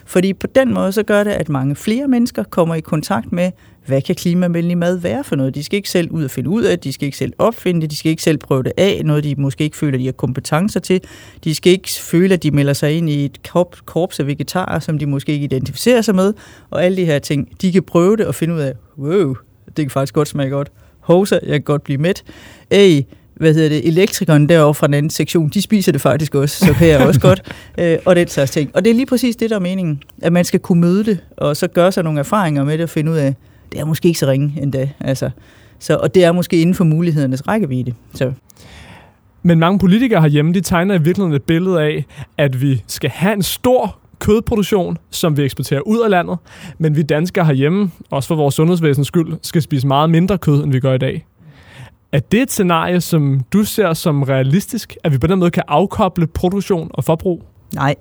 Fordi 0.05 0.33
på 0.33 0.47
den 0.47 0.75
måde 0.75 0.93
så 0.93 1.03
gør 1.03 1.25
det, 1.25 1.31
at 1.31 1.49
mange 1.49 1.77
flere 1.77 2.09
mennesker 2.09 2.43
kommer 2.43 2.75
i 2.75 2.81
kontakt 2.81 3.33
med 3.33 3.51
hvad 3.87 4.03
kan 4.03 4.15
klimavenlig 4.15 4.79
mad 4.79 4.97
være 4.97 5.25
for 5.25 5.37
noget? 5.37 5.55
De 5.55 5.65
skal 5.65 5.77
ikke 5.77 5.91
selv 5.91 6.11
ud 6.11 6.25
og 6.25 6.31
finde 6.31 6.51
ud 6.51 6.63
af 6.63 6.79
det, 6.79 6.85
de 6.85 6.93
skal 6.93 7.07
ikke 7.07 7.19
selv 7.19 7.33
opfinde 7.39 7.81
det, 7.81 7.91
de 7.91 7.97
skal 7.97 8.11
ikke 8.11 8.23
selv 8.23 8.39
prøve 8.39 8.63
det 8.63 8.73
af, 8.77 9.03
noget 9.05 9.25
de 9.25 9.35
måske 9.35 9.65
ikke 9.65 9.77
føler, 9.77 9.99
de 9.99 10.05
har 10.05 10.13
kompetencer 10.13 10.81
til. 10.81 11.01
De 11.45 11.55
skal 11.55 11.73
ikke 11.73 11.89
føle, 12.01 12.35
at 12.35 12.43
de 12.43 12.51
melder 12.51 12.73
sig 12.73 12.93
ind 12.93 13.11
i 13.11 13.25
et 13.25 13.43
korps 13.85 14.21
af 14.21 14.27
vegetarer, 14.27 14.79
som 14.79 14.99
de 14.99 15.07
måske 15.07 15.33
ikke 15.33 15.45
identificerer 15.45 16.03
sig 16.03 16.15
med, 16.15 16.33
og 16.71 16.85
alle 16.85 16.97
de 16.97 17.05
her 17.05 17.19
ting. 17.19 17.49
De 17.63 17.73
kan 17.73 17.83
prøve 17.83 18.17
det 18.17 18.27
og 18.27 18.35
finde 18.35 18.55
ud 18.55 18.61
af, 18.61 18.75
wow, 18.99 19.37
det 19.77 19.85
kan 19.85 19.91
faktisk 19.91 20.15
godt 20.15 20.29
smage 20.29 20.51
godt. 20.51 20.71
Hosa, 21.01 21.39
jeg 21.43 21.53
kan 21.53 21.63
godt 21.63 21.83
blive 21.83 21.99
mæt. 21.99 22.23
Ej, 22.71 23.05
hvad 23.35 23.55
hedder 23.55 23.69
det, 23.69 23.89
elektrikeren 23.89 24.49
derovre 24.49 24.75
fra 24.75 24.87
den 24.87 24.95
anden 24.95 25.11
sektion, 25.11 25.49
de 25.49 25.63
spiser 25.63 25.93
det 25.93 26.01
faktisk 26.01 26.35
også, 26.35 26.67
så 26.67 26.73
kan 26.73 26.89
jeg 26.89 26.99
også 27.07 27.21
godt, 27.21 27.53
øh, 27.79 27.99
og 28.05 28.17
den 28.17 28.29
slags 28.29 28.51
ting. 28.51 28.71
Og 28.75 28.85
det 28.85 28.91
er 28.91 28.95
lige 28.95 29.07
præcis 29.07 29.37
det, 29.37 29.51
der 29.51 29.57
er 29.57 29.61
meningen, 29.61 30.03
at 30.23 30.33
man 30.33 30.45
skal 30.45 30.61
kunne 30.61 30.81
møde 30.81 31.05
det, 31.05 31.19
og 31.37 31.57
så 31.57 31.69
gøre 31.69 31.93
sig 31.93 32.05
nogle 32.05 32.19
erfaringer 32.19 32.65
med 32.65 32.73
det, 32.73 32.83
og 32.83 32.91
finde 32.91 33.13
ud 33.13 33.17
af, 33.17 33.35
det 33.73 33.81
er 33.81 33.85
måske 33.85 34.09
ikke 34.09 34.21
så 34.21 34.27
ringe 34.27 34.59
endda. 34.63 34.91
Altså, 35.01 35.31
så, 35.79 35.97
og 35.97 36.15
det 36.15 36.25
er 36.25 36.33
måske 36.33 36.61
inden 36.61 36.75
for 36.75 36.85
mulighedernes 36.85 37.49
rækkevidde. 37.49 37.95
Så. 38.15 38.33
Men 39.43 39.59
mange 39.59 39.79
politikere 39.79 40.21
herhjemme, 40.21 40.53
de 40.53 40.61
tegner 40.61 40.95
i 40.95 41.03
virkeligheden 41.03 41.35
et 41.35 41.43
billede 41.43 41.81
af, 41.81 42.05
at 42.39 42.63
vi 42.63 42.83
skal 42.87 43.11
have 43.11 43.33
en 43.33 43.43
stor 43.43 43.99
kødproduktion, 44.21 44.99
som 45.11 45.37
vi 45.37 45.43
eksporterer 45.43 45.81
ud 45.81 45.99
af 45.99 46.11
landet, 46.11 46.39
men 46.79 46.97
vi 46.97 47.03
danskere 47.03 47.45
herhjemme, 47.45 47.91
også 48.11 48.29
for 48.29 48.35
vores 48.35 48.55
sundhedsvæsens 48.55 49.07
skyld, 49.07 49.39
skal 49.43 49.63
spise 49.63 49.87
meget 49.87 50.11
mindre 50.11 50.39
kød, 50.39 50.65
end 50.65 50.73
vi 50.73 50.81
gør 50.81 50.95
i 50.95 50.99
dag. 50.99 51.27
Er 52.13 52.21
det 52.21 52.43
et 52.43 52.51
scenarie, 52.51 53.01
som 53.01 53.41
du 53.53 53.65
ser 53.65 53.93
som 53.93 54.23
realistisk, 54.23 54.97
at 55.05 55.13
vi 55.13 55.19
på 55.19 55.27
den 55.27 55.39
måde 55.39 55.51
kan 55.51 55.63
afkoble 55.69 56.27
produktion 56.27 56.91
og 56.95 57.05
forbrug? 57.05 57.43
Nej, 57.75 57.95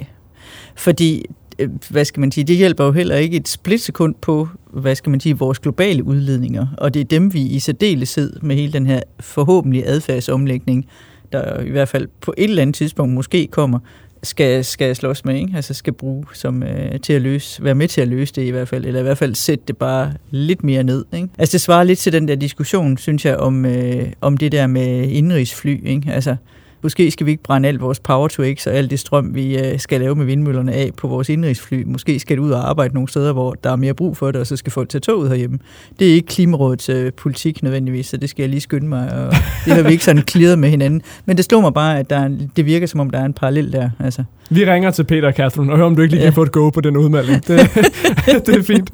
fordi 0.75 1.25
øh, 1.59 1.69
hvad 1.89 2.05
skal 2.05 2.19
man 2.19 2.31
sige, 2.31 2.43
det 2.43 2.55
hjælper 2.55 2.85
jo 2.85 2.91
heller 2.91 3.15
ikke 3.15 3.38
et 3.38 3.47
splitsekund 3.47 4.15
på, 4.21 4.47
hvad 4.73 4.95
skal 4.95 5.09
man 5.09 5.19
sige, 5.19 5.38
vores 5.38 5.59
globale 5.59 6.03
udledninger. 6.03 6.67
Og 6.77 6.93
det 6.93 6.99
er 6.99 7.03
dem, 7.03 7.33
vi 7.33 7.41
i 7.41 7.59
særdeleshed 7.59 8.39
med 8.41 8.55
hele 8.55 8.73
den 8.73 8.85
her 8.85 8.99
forhåbentlig 9.19 9.83
adfærdsomlægning, 9.85 10.85
der 11.31 11.59
i 11.61 11.69
hvert 11.69 11.89
fald 11.89 12.07
på 12.21 12.33
et 12.38 12.49
eller 12.49 12.61
andet 12.61 12.75
tidspunkt 12.75 13.13
måske 13.13 13.47
kommer, 13.47 13.79
skal, 14.23 14.65
skal 14.65 14.95
slås 14.95 15.25
med, 15.25 15.35
ikke? 15.35 15.53
altså 15.55 15.73
skal 15.73 15.93
bruge 15.93 16.25
som, 16.33 16.63
øh, 16.63 16.99
til 16.99 17.13
at 17.13 17.21
løse, 17.21 17.63
være 17.63 17.75
med 17.75 17.88
til 17.88 18.01
at 18.01 18.07
løse 18.07 18.33
det 18.33 18.41
i 18.43 18.49
hvert 18.49 18.67
fald, 18.67 18.85
eller 18.85 18.99
i 18.99 19.03
hvert 19.03 19.17
fald 19.17 19.35
sætte 19.35 19.63
det 19.67 19.77
bare 19.77 20.13
lidt 20.29 20.63
mere 20.63 20.83
ned. 20.83 21.05
Ikke? 21.13 21.27
Altså 21.38 21.53
det 21.53 21.61
svarer 21.61 21.83
lidt 21.83 21.99
til 21.99 22.13
den 22.13 22.27
der 22.27 22.35
diskussion, 22.35 22.97
synes 22.97 23.25
jeg, 23.25 23.38
om, 23.38 23.65
øh, 23.65 24.07
om 24.21 24.38
det 24.38 24.51
der 24.51 24.67
med 24.67 25.07
indrigsfly. 25.09 25.88
Ikke? 25.88 26.11
Altså, 26.11 26.35
Måske 26.81 27.12
skal 27.12 27.25
vi 27.25 27.31
ikke 27.31 27.43
brænde 27.43 27.67
alt 27.67 27.81
vores 27.81 28.00
power 28.00 28.27
to 28.27 28.43
x 28.53 28.67
og 28.67 28.74
alt 28.74 28.91
det 28.91 29.00
strøm, 29.00 29.36
vi 29.36 29.57
øh, 29.57 29.79
skal 29.79 30.00
lave 30.00 30.15
med 30.15 30.25
vindmøllerne 30.25 30.74
af 30.74 30.91
på 30.98 31.07
vores 31.07 31.29
indrigsfly. 31.29 31.83
Måske 31.86 32.19
skal 32.19 32.38
det 32.38 32.43
ud 32.43 32.51
og 32.51 32.69
arbejde 32.69 32.93
nogle 32.93 33.09
steder, 33.09 33.33
hvor 33.33 33.53
der 33.53 33.71
er 33.71 33.75
mere 33.75 33.93
brug 33.93 34.17
for 34.17 34.31
det, 34.31 34.41
og 34.41 34.48
så 34.48 34.55
skal 34.55 34.71
folk 34.71 34.89
tage 34.89 35.00
toget 35.00 35.29
herhjemme. 35.29 35.59
Det 36.00 36.09
er 36.09 36.13
ikke 36.13 36.27
Klimarådets 36.27 36.89
øh, 36.89 37.13
politik 37.13 37.63
nødvendigvis, 37.63 38.07
så 38.07 38.17
det 38.17 38.29
skal 38.29 38.43
jeg 38.43 38.50
lige 38.50 38.62
skynde 38.62 38.88
mig. 38.88 39.13
Og 39.13 39.31
det 39.65 39.74
har 39.74 39.83
vi 39.83 39.91
ikke 39.91 40.05
sådan 40.05 40.21
klidret 40.21 40.59
med 40.59 40.69
hinanden. 40.69 41.01
Men 41.25 41.38
det 41.38 41.45
slår 41.45 41.62
mig 41.62 41.74
bare, 41.74 42.00
at 42.00 42.09
der 42.09 42.17
er, 42.17 42.29
det 42.55 42.65
virker 42.65 42.88
som 42.88 43.00
om, 43.00 43.09
der 43.09 43.19
er 43.19 43.25
en 43.25 43.33
parallel 43.33 43.74
der. 43.74 43.89
Altså. 44.00 44.24
Vi 44.50 44.65
ringer 44.65 44.91
til 44.91 45.03
Peter 45.03 45.27
og 45.27 45.33
Catherine 45.33 45.71
og 45.71 45.77
hører, 45.77 45.88
om 45.88 45.95
du 45.95 46.01
ikke 46.01 46.13
lige 46.13 46.24
ja. 46.24 46.29
kan 46.29 46.33
få 46.33 46.43
et 46.43 46.51
go 46.51 46.69
på 46.69 46.81
den 46.81 46.98
udmelding. 46.98 47.43
Det, 47.48 47.59
det 48.45 48.55
er 48.55 48.63
fint. 48.63 48.91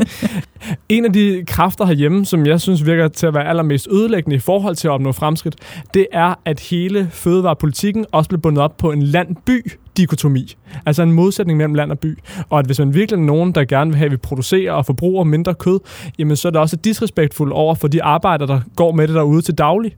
En 0.89 1.06
af 1.06 1.13
de 1.13 1.44
kræfter 1.48 1.86
herhjemme, 1.86 2.25
som 2.25 2.46
jeg 2.46 2.62
synes 2.62 2.86
virker 2.86 3.08
til 3.08 3.27
at 3.27 3.34
være 3.34 3.48
allermest 3.48 3.88
ødelæggende 3.92 4.36
i 4.36 4.39
forhold 4.39 4.75
til 4.75 4.88
at 4.88 4.92
opnå 4.92 5.12
fremskridt, 5.12 5.56
det 5.94 6.08
er, 6.12 6.34
at 6.46 6.60
hele 6.60 7.08
fødevarepolitikken 7.12 7.75
også 8.12 8.29
blev 8.29 8.41
bundet 8.41 8.63
op 8.63 8.77
på 8.77 8.91
en 8.91 9.01
land-by 9.01 9.72
dikotomi. 9.98 10.55
Altså 10.86 11.03
en 11.03 11.12
modsætning 11.12 11.58
mellem 11.58 11.74
land 11.74 11.91
og 11.91 12.00
by. 12.00 12.20
Og 12.50 12.60
at 12.60 12.65
hvis 12.65 12.79
man 12.79 12.94
virkelig 12.94 13.17
er 13.17 13.25
nogen, 13.25 13.51
der 13.51 13.65
gerne 13.65 13.91
vil 13.91 13.98
have, 13.98 14.05
at 14.05 14.12
vi 14.12 14.17
producerer 14.17 14.72
og 14.72 14.86
forbruger 14.86 15.24
mindre 15.24 15.53
kød, 15.53 15.79
jamen 16.20 16.36
så 16.36 16.48
er 16.48 16.51
det 16.51 16.62
også 16.62 16.75
disrespektfuldt 16.75 17.53
over 17.53 17.75
for 17.75 17.88
de 17.88 18.03
arbejdere, 18.03 18.48
der 18.48 18.62
går 18.75 18.91
med 18.91 19.08
det 19.08 19.15
derude 19.15 19.41
til 19.41 19.58
daglig. 19.58 19.96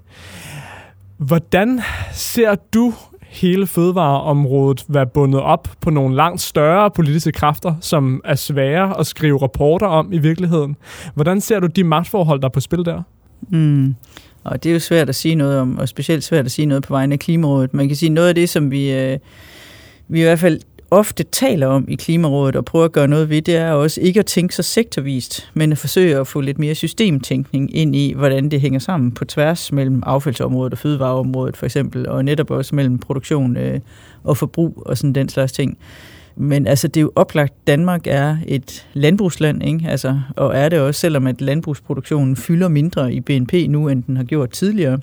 Hvordan 1.18 1.82
ser 2.12 2.56
du 2.74 2.94
hele 3.22 3.68
fødevareområdet 3.68 4.86
være 4.88 5.08
bundet 5.08 5.42
op 5.42 5.70
på 5.82 5.90
nogle 5.90 6.16
langt 6.16 6.42
større 6.42 6.92
politiske 6.92 7.32
kræfter, 7.32 7.76
som 7.82 8.22
er 8.26 8.36
svære 8.36 9.00
at 9.00 9.08
skrive 9.08 9.42
rapporter 9.42 9.88
om 9.88 10.14
i 10.14 10.18
virkeligheden. 10.18 10.76
Hvordan 11.14 11.42
ser 11.42 11.60
du 11.60 11.68
de 11.68 11.84
magtforhold, 11.84 12.40
der 12.42 12.48
er 12.48 12.52
på 12.52 12.60
spil 12.60 12.86
der? 12.86 13.02
Mm. 13.50 13.96
Og 14.48 14.64
det 14.64 14.70
er 14.70 14.74
jo 14.74 14.80
svært 14.80 15.10
at 15.10 15.16
sige 15.16 15.36
noget 15.36 15.60
om, 15.60 15.78
og 15.78 15.90
specielt 15.90 16.24
svært 16.24 16.46
at 16.46 16.52
sige 16.52 16.66
noget 16.66 16.84
på 16.84 16.94
vegne 16.94 17.14
af 17.14 17.20
Klimarådet. 17.20 17.74
Man 17.74 17.88
kan 17.88 17.98
sige, 17.98 18.10
noget 18.10 18.30
af 18.30 18.36
det, 18.36 18.50
som 18.50 18.72
vi, 18.72 18.92
øh, 18.92 19.20
vi 20.08 20.20
i 20.20 20.24
hvert 20.24 20.40
fald 20.40 20.60
ofte 20.92 21.24
taler 21.24 21.68
om 21.68 21.86
i 21.88 21.96
Klimarådet 21.96 22.56
og 22.56 22.66
prøver 22.66 22.86
at 22.86 22.92
gøre 22.92 23.08
noget 23.08 23.30
ved, 23.30 23.42
det 23.42 23.56
er 23.56 23.72
også 23.72 24.02
ikke 24.02 24.20
at 24.20 24.26
tænke 24.26 24.56
så 24.56 24.64
sektorvist, 24.64 25.52
men 25.54 25.72
at 25.72 25.78
forsøge 25.78 26.18
at 26.18 26.28
få 26.28 26.42
lidt 26.42 26.60
mere 26.60 26.76
systemtænkning 26.76 27.76
ind 27.76 27.96
i, 27.96 28.14
hvordan 28.14 28.50
det 28.50 28.62
hænger 28.62 28.80
sammen 28.80 29.12
på 29.12 29.26
tværs 29.26 29.72
mellem 29.72 30.04
affaldsområdet 30.06 30.74
og 30.74 30.80
fødevareområdet 30.80 31.58
for 31.58 31.66
eksempel, 31.66 32.08
og 32.08 32.26
netop 32.26 32.52
også 32.52 32.76
mellem 32.76 32.98
produktion 32.98 33.58
øh, 33.58 33.80
og 34.24 34.38
forbrug 34.38 34.84
og 34.86 34.98
sådan 34.98 35.14
den 35.14 35.30
slags 35.30 35.52
ting. 35.52 35.78
Men 36.40 36.68
altså, 36.68 36.88
det 36.88 36.98
er 36.98 37.02
jo 37.02 37.12
oplagt, 37.16 37.68
Danmark 37.68 38.08
er 38.08 38.38
et 38.48 38.88
landbrugsland, 38.94 39.64
ikke? 39.64 39.90
Altså, 39.90 40.20
og 40.36 40.56
er 40.56 40.70
det 40.70 40.80
også, 40.80 41.00
selvom 41.02 41.28
at 41.28 41.42
landbrugsproduktionen 41.42 42.36
fylder 42.36 42.68
mindre 42.68 43.14
i 43.14 43.20
BNP 43.20 43.54
nu, 43.70 43.88
end 43.88 44.04
den 44.04 44.18
har 44.18 44.24
gjort 44.24 44.50
tidligere 44.50 45.00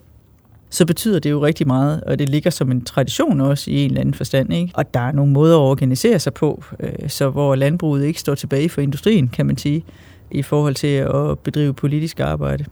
så 0.75 0.87
betyder 0.87 1.19
det 1.19 1.31
jo 1.31 1.45
rigtig 1.45 1.67
meget, 1.67 2.01
og 2.01 2.19
det 2.19 2.29
ligger 2.29 2.51
som 2.51 2.71
en 2.71 2.85
tradition 2.85 3.41
også 3.41 3.71
i 3.71 3.75
en 3.75 3.91
eller 3.91 4.01
anden 4.01 4.15
forstand. 4.15 4.53
Ikke? 4.53 4.73
Og 4.75 4.95
der 4.95 5.01
er 5.01 5.13
nogle 5.13 5.33
måder 5.33 5.57
at 5.57 5.61
organisere 5.61 6.19
sig 6.19 6.35
på, 6.35 6.65
øh, 6.81 7.09
så 7.09 7.31
hvor 7.31 7.55
landbruget 7.55 8.05
ikke 8.05 8.21
står 8.21 8.35
tilbage 8.35 8.69
for 8.69 8.81
industrien, 8.81 9.29
kan 9.29 9.47
man 9.47 9.59
sige, 9.59 9.85
i 10.31 10.43
forhold 10.43 10.75
til 10.75 10.97
at 10.97 11.39
bedrive 11.39 11.75
politisk 11.75 12.21
arbejde. 12.21 12.65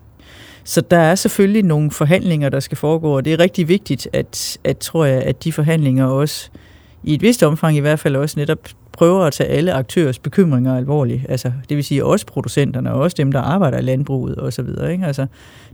Så 0.64 0.81
der 0.81 0.99
er 0.99 1.14
selvfølgelig 1.14 1.62
nogle 1.62 1.90
forhandlinger, 1.90 2.49
der 2.49 2.61
skal 2.61 2.78
foregå, 2.78 3.16
og 3.16 3.25
det 3.25 3.33
er 3.33 3.38
rigtig 3.38 3.69
vigtigt, 3.69 4.09
at, 4.12 4.59
at 4.64 4.78
tror 4.78 5.04
jeg, 5.04 5.23
at 5.23 5.45
de 5.45 5.52
forhandlinger 5.52 6.07
også, 6.07 6.50
i 7.04 7.14
et 7.14 7.23
vist 7.23 7.42
omfang 7.42 7.76
i 7.76 7.80
hvert 7.80 7.99
fald 7.99 8.16
også 8.16 8.40
netop 8.40 8.59
prøver 8.92 9.25
at 9.25 9.32
tage 9.32 9.49
alle 9.49 9.73
aktørers 9.73 10.18
bekymringer 10.18 10.76
alvorligt. 10.76 11.23
Altså, 11.28 11.52
det 11.68 11.76
vil 11.76 11.85
sige 11.85 12.04
også 12.04 12.26
producenterne, 12.26 12.93
og 12.93 13.00
også 13.00 13.15
dem, 13.19 13.32
der 13.32 13.41
arbejder 13.41 13.78
i 13.78 13.82
landbruget 13.82 14.43
osv. 14.43 14.69
Ikke? 14.91 15.06
Altså, 15.06 15.26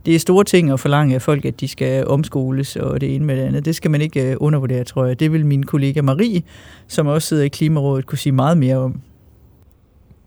det 0.05 0.15
er 0.15 0.19
store 0.19 0.43
ting 0.43 0.71
at 0.71 0.79
forlange 0.79 1.15
af 1.15 1.21
folk, 1.21 1.45
at 1.45 1.59
de 1.59 1.67
skal 1.67 2.07
omskoles 2.07 2.75
og 2.75 3.01
det 3.01 3.15
ene 3.15 3.25
med 3.25 3.37
det 3.37 3.43
andet. 3.43 3.65
Det 3.65 3.75
skal 3.75 3.91
man 3.91 4.01
ikke 4.01 4.31
øh, 4.31 4.37
undervurdere, 4.39 4.83
tror 4.83 5.05
jeg. 5.05 5.19
Det 5.19 5.33
vil 5.33 5.45
min 5.45 5.63
kollega 5.63 6.01
Marie, 6.01 6.41
som 6.87 7.07
også 7.07 7.27
sidder 7.27 7.43
i 7.43 7.47
Klimarådet, 7.47 8.05
kunne 8.05 8.17
sige 8.17 8.33
meget 8.33 8.57
mere 8.57 8.77
om. 8.77 9.01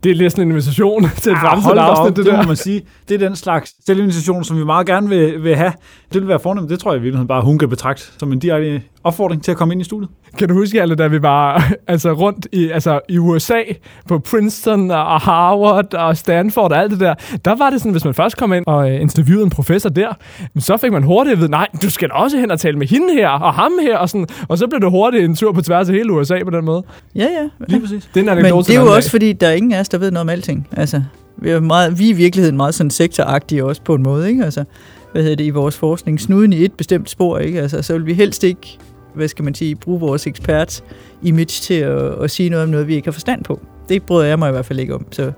Det 0.02 0.10
er 0.10 0.14
lidt 0.14 0.32
sådan 0.32 0.44
en 0.44 0.50
invitation 0.50 1.02
til 1.02 1.32
et 1.32 1.38
fremtidigt 1.38 1.78
afsnit, 1.78 2.16
det, 2.16 2.24
det 2.24 2.32
der. 2.32 2.42
må 2.42 2.46
man 2.46 2.56
sige. 2.56 2.82
Det 3.08 3.14
er 3.14 3.28
den 3.28 3.36
slags 3.36 3.74
selvinvitation, 3.86 4.44
som 4.44 4.58
vi 4.58 4.64
meget 4.64 4.86
gerne 4.86 5.08
vil, 5.08 5.42
vil 5.44 5.56
have. 5.56 5.72
Det 6.12 6.20
vil 6.20 6.28
være 6.28 6.40
fornemt. 6.40 6.70
Det 6.70 6.78
tror 6.78 6.92
jeg 6.92 6.98
i 6.98 7.02
virkeligheden 7.02 7.28
bare, 7.28 7.42
hun 7.42 7.58
kan 7.58 7.68
betragte 7.68 8.02
som 8.18 8.32
en 8.32 8.38
direkte 8.38 8.82
opfordring 9.04 9.42
til 9.42 9.50
at 9.50 9.56
komme 9.56 9.74
ind 9.74 9.80
i 9.80 9.84
studiet. 9.84 10.10
Kan 10.38 10.48
du 10.48 10.54
huske, 10.54 10.82
alle, 10.82 10.94
da 10.94 11.06
vi 11.06 11.22
var 11.22 11.70
altså, 11.88 12.12
rundt 12.12 12.46
i, 12.52 12.70
altså, 12.70 13.00
i 13.08 13.18
USA 13.18 13.60
på 14.08 14.18
Princeton 14.18 14.90
og 14.90 15.20
Harvard 15.20 15.94
og 15.94 16.16
Stanford 16.16 16.72
og 16.72 16.78
alt 16.78 16.90
det 16.90 17.00
der, 17.00 17.14
der 17.44 17.54
var 17.54 17.70
det 17.70 17.80
sådan, 17.80 17.92
hvis 17.92 18.04
man 18.04 18.14
først 18.14 18.36
kom 18.36 18.52
ind 18.52 18.64
og 18.66 18.90
øh, 18.90 19.00
interviewede 19.00 19.44
en 19.44 19.50
professor 19.50 19.88
der, 19.88 20.12
så 20.58 20.76
fik 20.76 20.92
man 20.92 21.02
hurtigt 21.02 21.32
at 21.32 21.38
vide, 21.38 21.50
nej, 21.50 21.68
du 21.82 21.90
skal 21.90 22.12
også 22.12 22.38
hen 22.38 22.50
og 22.50 22.60
tale 22.60 22.78
med 22.78 22.86
hende 22.86 23.14
her 23.14 23.28
og 23.28 23.54
ham 23.54 23.72
her, 23.82 23.98
og, 23.98 24.08
sådan, 24.08 24.26
og 24.48 24.58
så 24.58 24.66
blev 24.66 24.80
det 24.80 24.90
hurtigt 24.90 25.24
en 25.24 25.34
tur 25.34 25.52
på 25.52 25.62
tværs 25.62 25.88
af 25.88 25.94
hele 25.94 26.12
USA 26.12 26.44
på 26.44 26.50
den 26.50 26.64
måde. 26.64 26.82
Ja, 27.14 27.24
ja. 27.24 27.48
Lige 27.66 27.80
præcis. 27.80 28.10
Det 28.14 28.28
er 28.28 28.34
Men 28.34 28.44
det 28.44 28.70
er 28.70 28.80
jo 28.80 28.94
også, 28.94 29.10
fordi 29.10 29.32
der 29.32 29.48
er 29.48 29.52
ingen 29.52 29.72
af 29.72 29.80
os, 29.80 29.88
der 29.88 29.98
ved 29.98 30.10
noget 30.10 30.22
om 30.22 30.28
alting. 30.28 30.68
Altså, 30.76 31.02
vi 31.36 31.50
er, 31.50 31.60
meget, 31.60 31.98
vi 31.98 32.04
er 32.04 32.10
i 32.10 32.16
virkeligheden 32.16 32.56
meget 32.56 32.74
sådan 32.74 32.90
sektoragtige 32.90 33.64
også 33.64 33.82
på 33.82 33.94
en 33.94 34.02
måde, 34.02 34.28
ikke? 34.28 34.44
Altså, 34.44 34.64
hvad 35.12 35.22
hedder 35.22 35.36
det, 35.36 35.44
i 35.44 35.50
vores 35.50 35.76
forskning, 35.76 36.20
snuden 36.20 36.52
i 36.52 36.64
et 36.64 36.72
bestemt 36.72 37.10
spor, 37.10 37.38
ikke? 37.38 37.60
Altså, 37.60 37.82
så 37.82 37.92
vil 37.92 38.06
vi 38.06 38.14
helst 38.14 38.44
ikke 38.44 38.78
hvad 39.14 39.28
skal 39.28 39.44
man 39.44 39.54
sige, 39.54 39.74
bruge 39.74 40.00
vores 40.00 40.26
ekspert 40.26 40.84
image 41.22 41.46
til 41.46 41.74
at, 41.74 42.22
at 42.22 42.30
sige 42.30 42.48
noget 42.48 42.64
om 42.64 42.70
noget, 42.70 42.88
vi 42.88 42.94
ikke 42.94 43.06
har 43.06 43.12
forstand 43.12 43.44
på. 43.44 43.60
Det 43.88 44.02
bryder 44.02 44.26
jeg 44.26 44.38
mig 44.38 44.48
i 44.48 44.52
hvert 44.52 44.66
fald 44.66 44.78
ikke 44.78 44.94
om. 44.94 45.06
Så, 45.10 45.32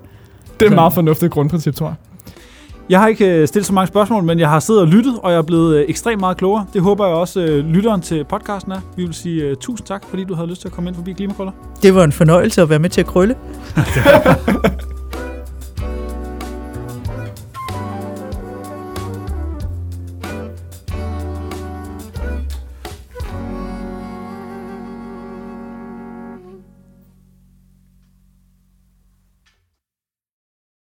det 0.59 0.65
er 0.65 0.69
et 0.69 0.75
meget 0.75 0.93
fornuftigt 0.93 1.31
grundprincip, 1.31 1.75
tror 1.75 1.87
jeg. 1.87 1.95
Jeg 2.89 2.99
har 2.99 3.07
ikke 3.07 3.25
øh, 3.25 3.47
stillet 3.47 3.65
så 3.65 3.73
mange 3.73 3.87
spørgsmål, 3.87 4.23
men 4.23 4.39
jeg 4.39 4.49
har 4.49 4.59
siddet 4.59 4.81
og 4.81 4.87
lyttet, 4.87 5.19
og 5.23 5.31
jeg 5.31 5.37
er 5.37 5.41
blevet 5.41 5.77
øh, 5.77 5.85
ekstremt 5.87 6.19
meget 6.19 6.37
klogere. 6.37 6.65
Det 6.73 6.81
håber 6.81 7.05
jeg 7.05 7.15
også, 7.15 7.41
øh, 7.41 7.65
lytteren 7.65 8.01
til 8.01 8.23
podcasten 8.23 8.71
er. 8.71 8.79
Vi 8.97 9.03
vil 9.03 9.13
sige 9.13 9.55
tusind 9.55 9.87
tak, 9.87 10.05
fordi 10.09 10.23
du 10.23 10.33
havde 10.33 10.49
lyst 10.49 10.61
til 10.61 10.67
at 10.67 10.71
komme 10.71 10.89
ind 10.89 10.95
forbi 10.95 11.13
Klimakrøller. 11.13 11.53
Det 11.81 11.95
var 11.95 12.03
en 12.03 12.11
fornøjelse 12.11 12.61
at 12.61 12.69
være 12.69 12.79
med 12.79 12.89
til 12.89 13.01
at 13.01 13.07
krølle. 13.07 13.35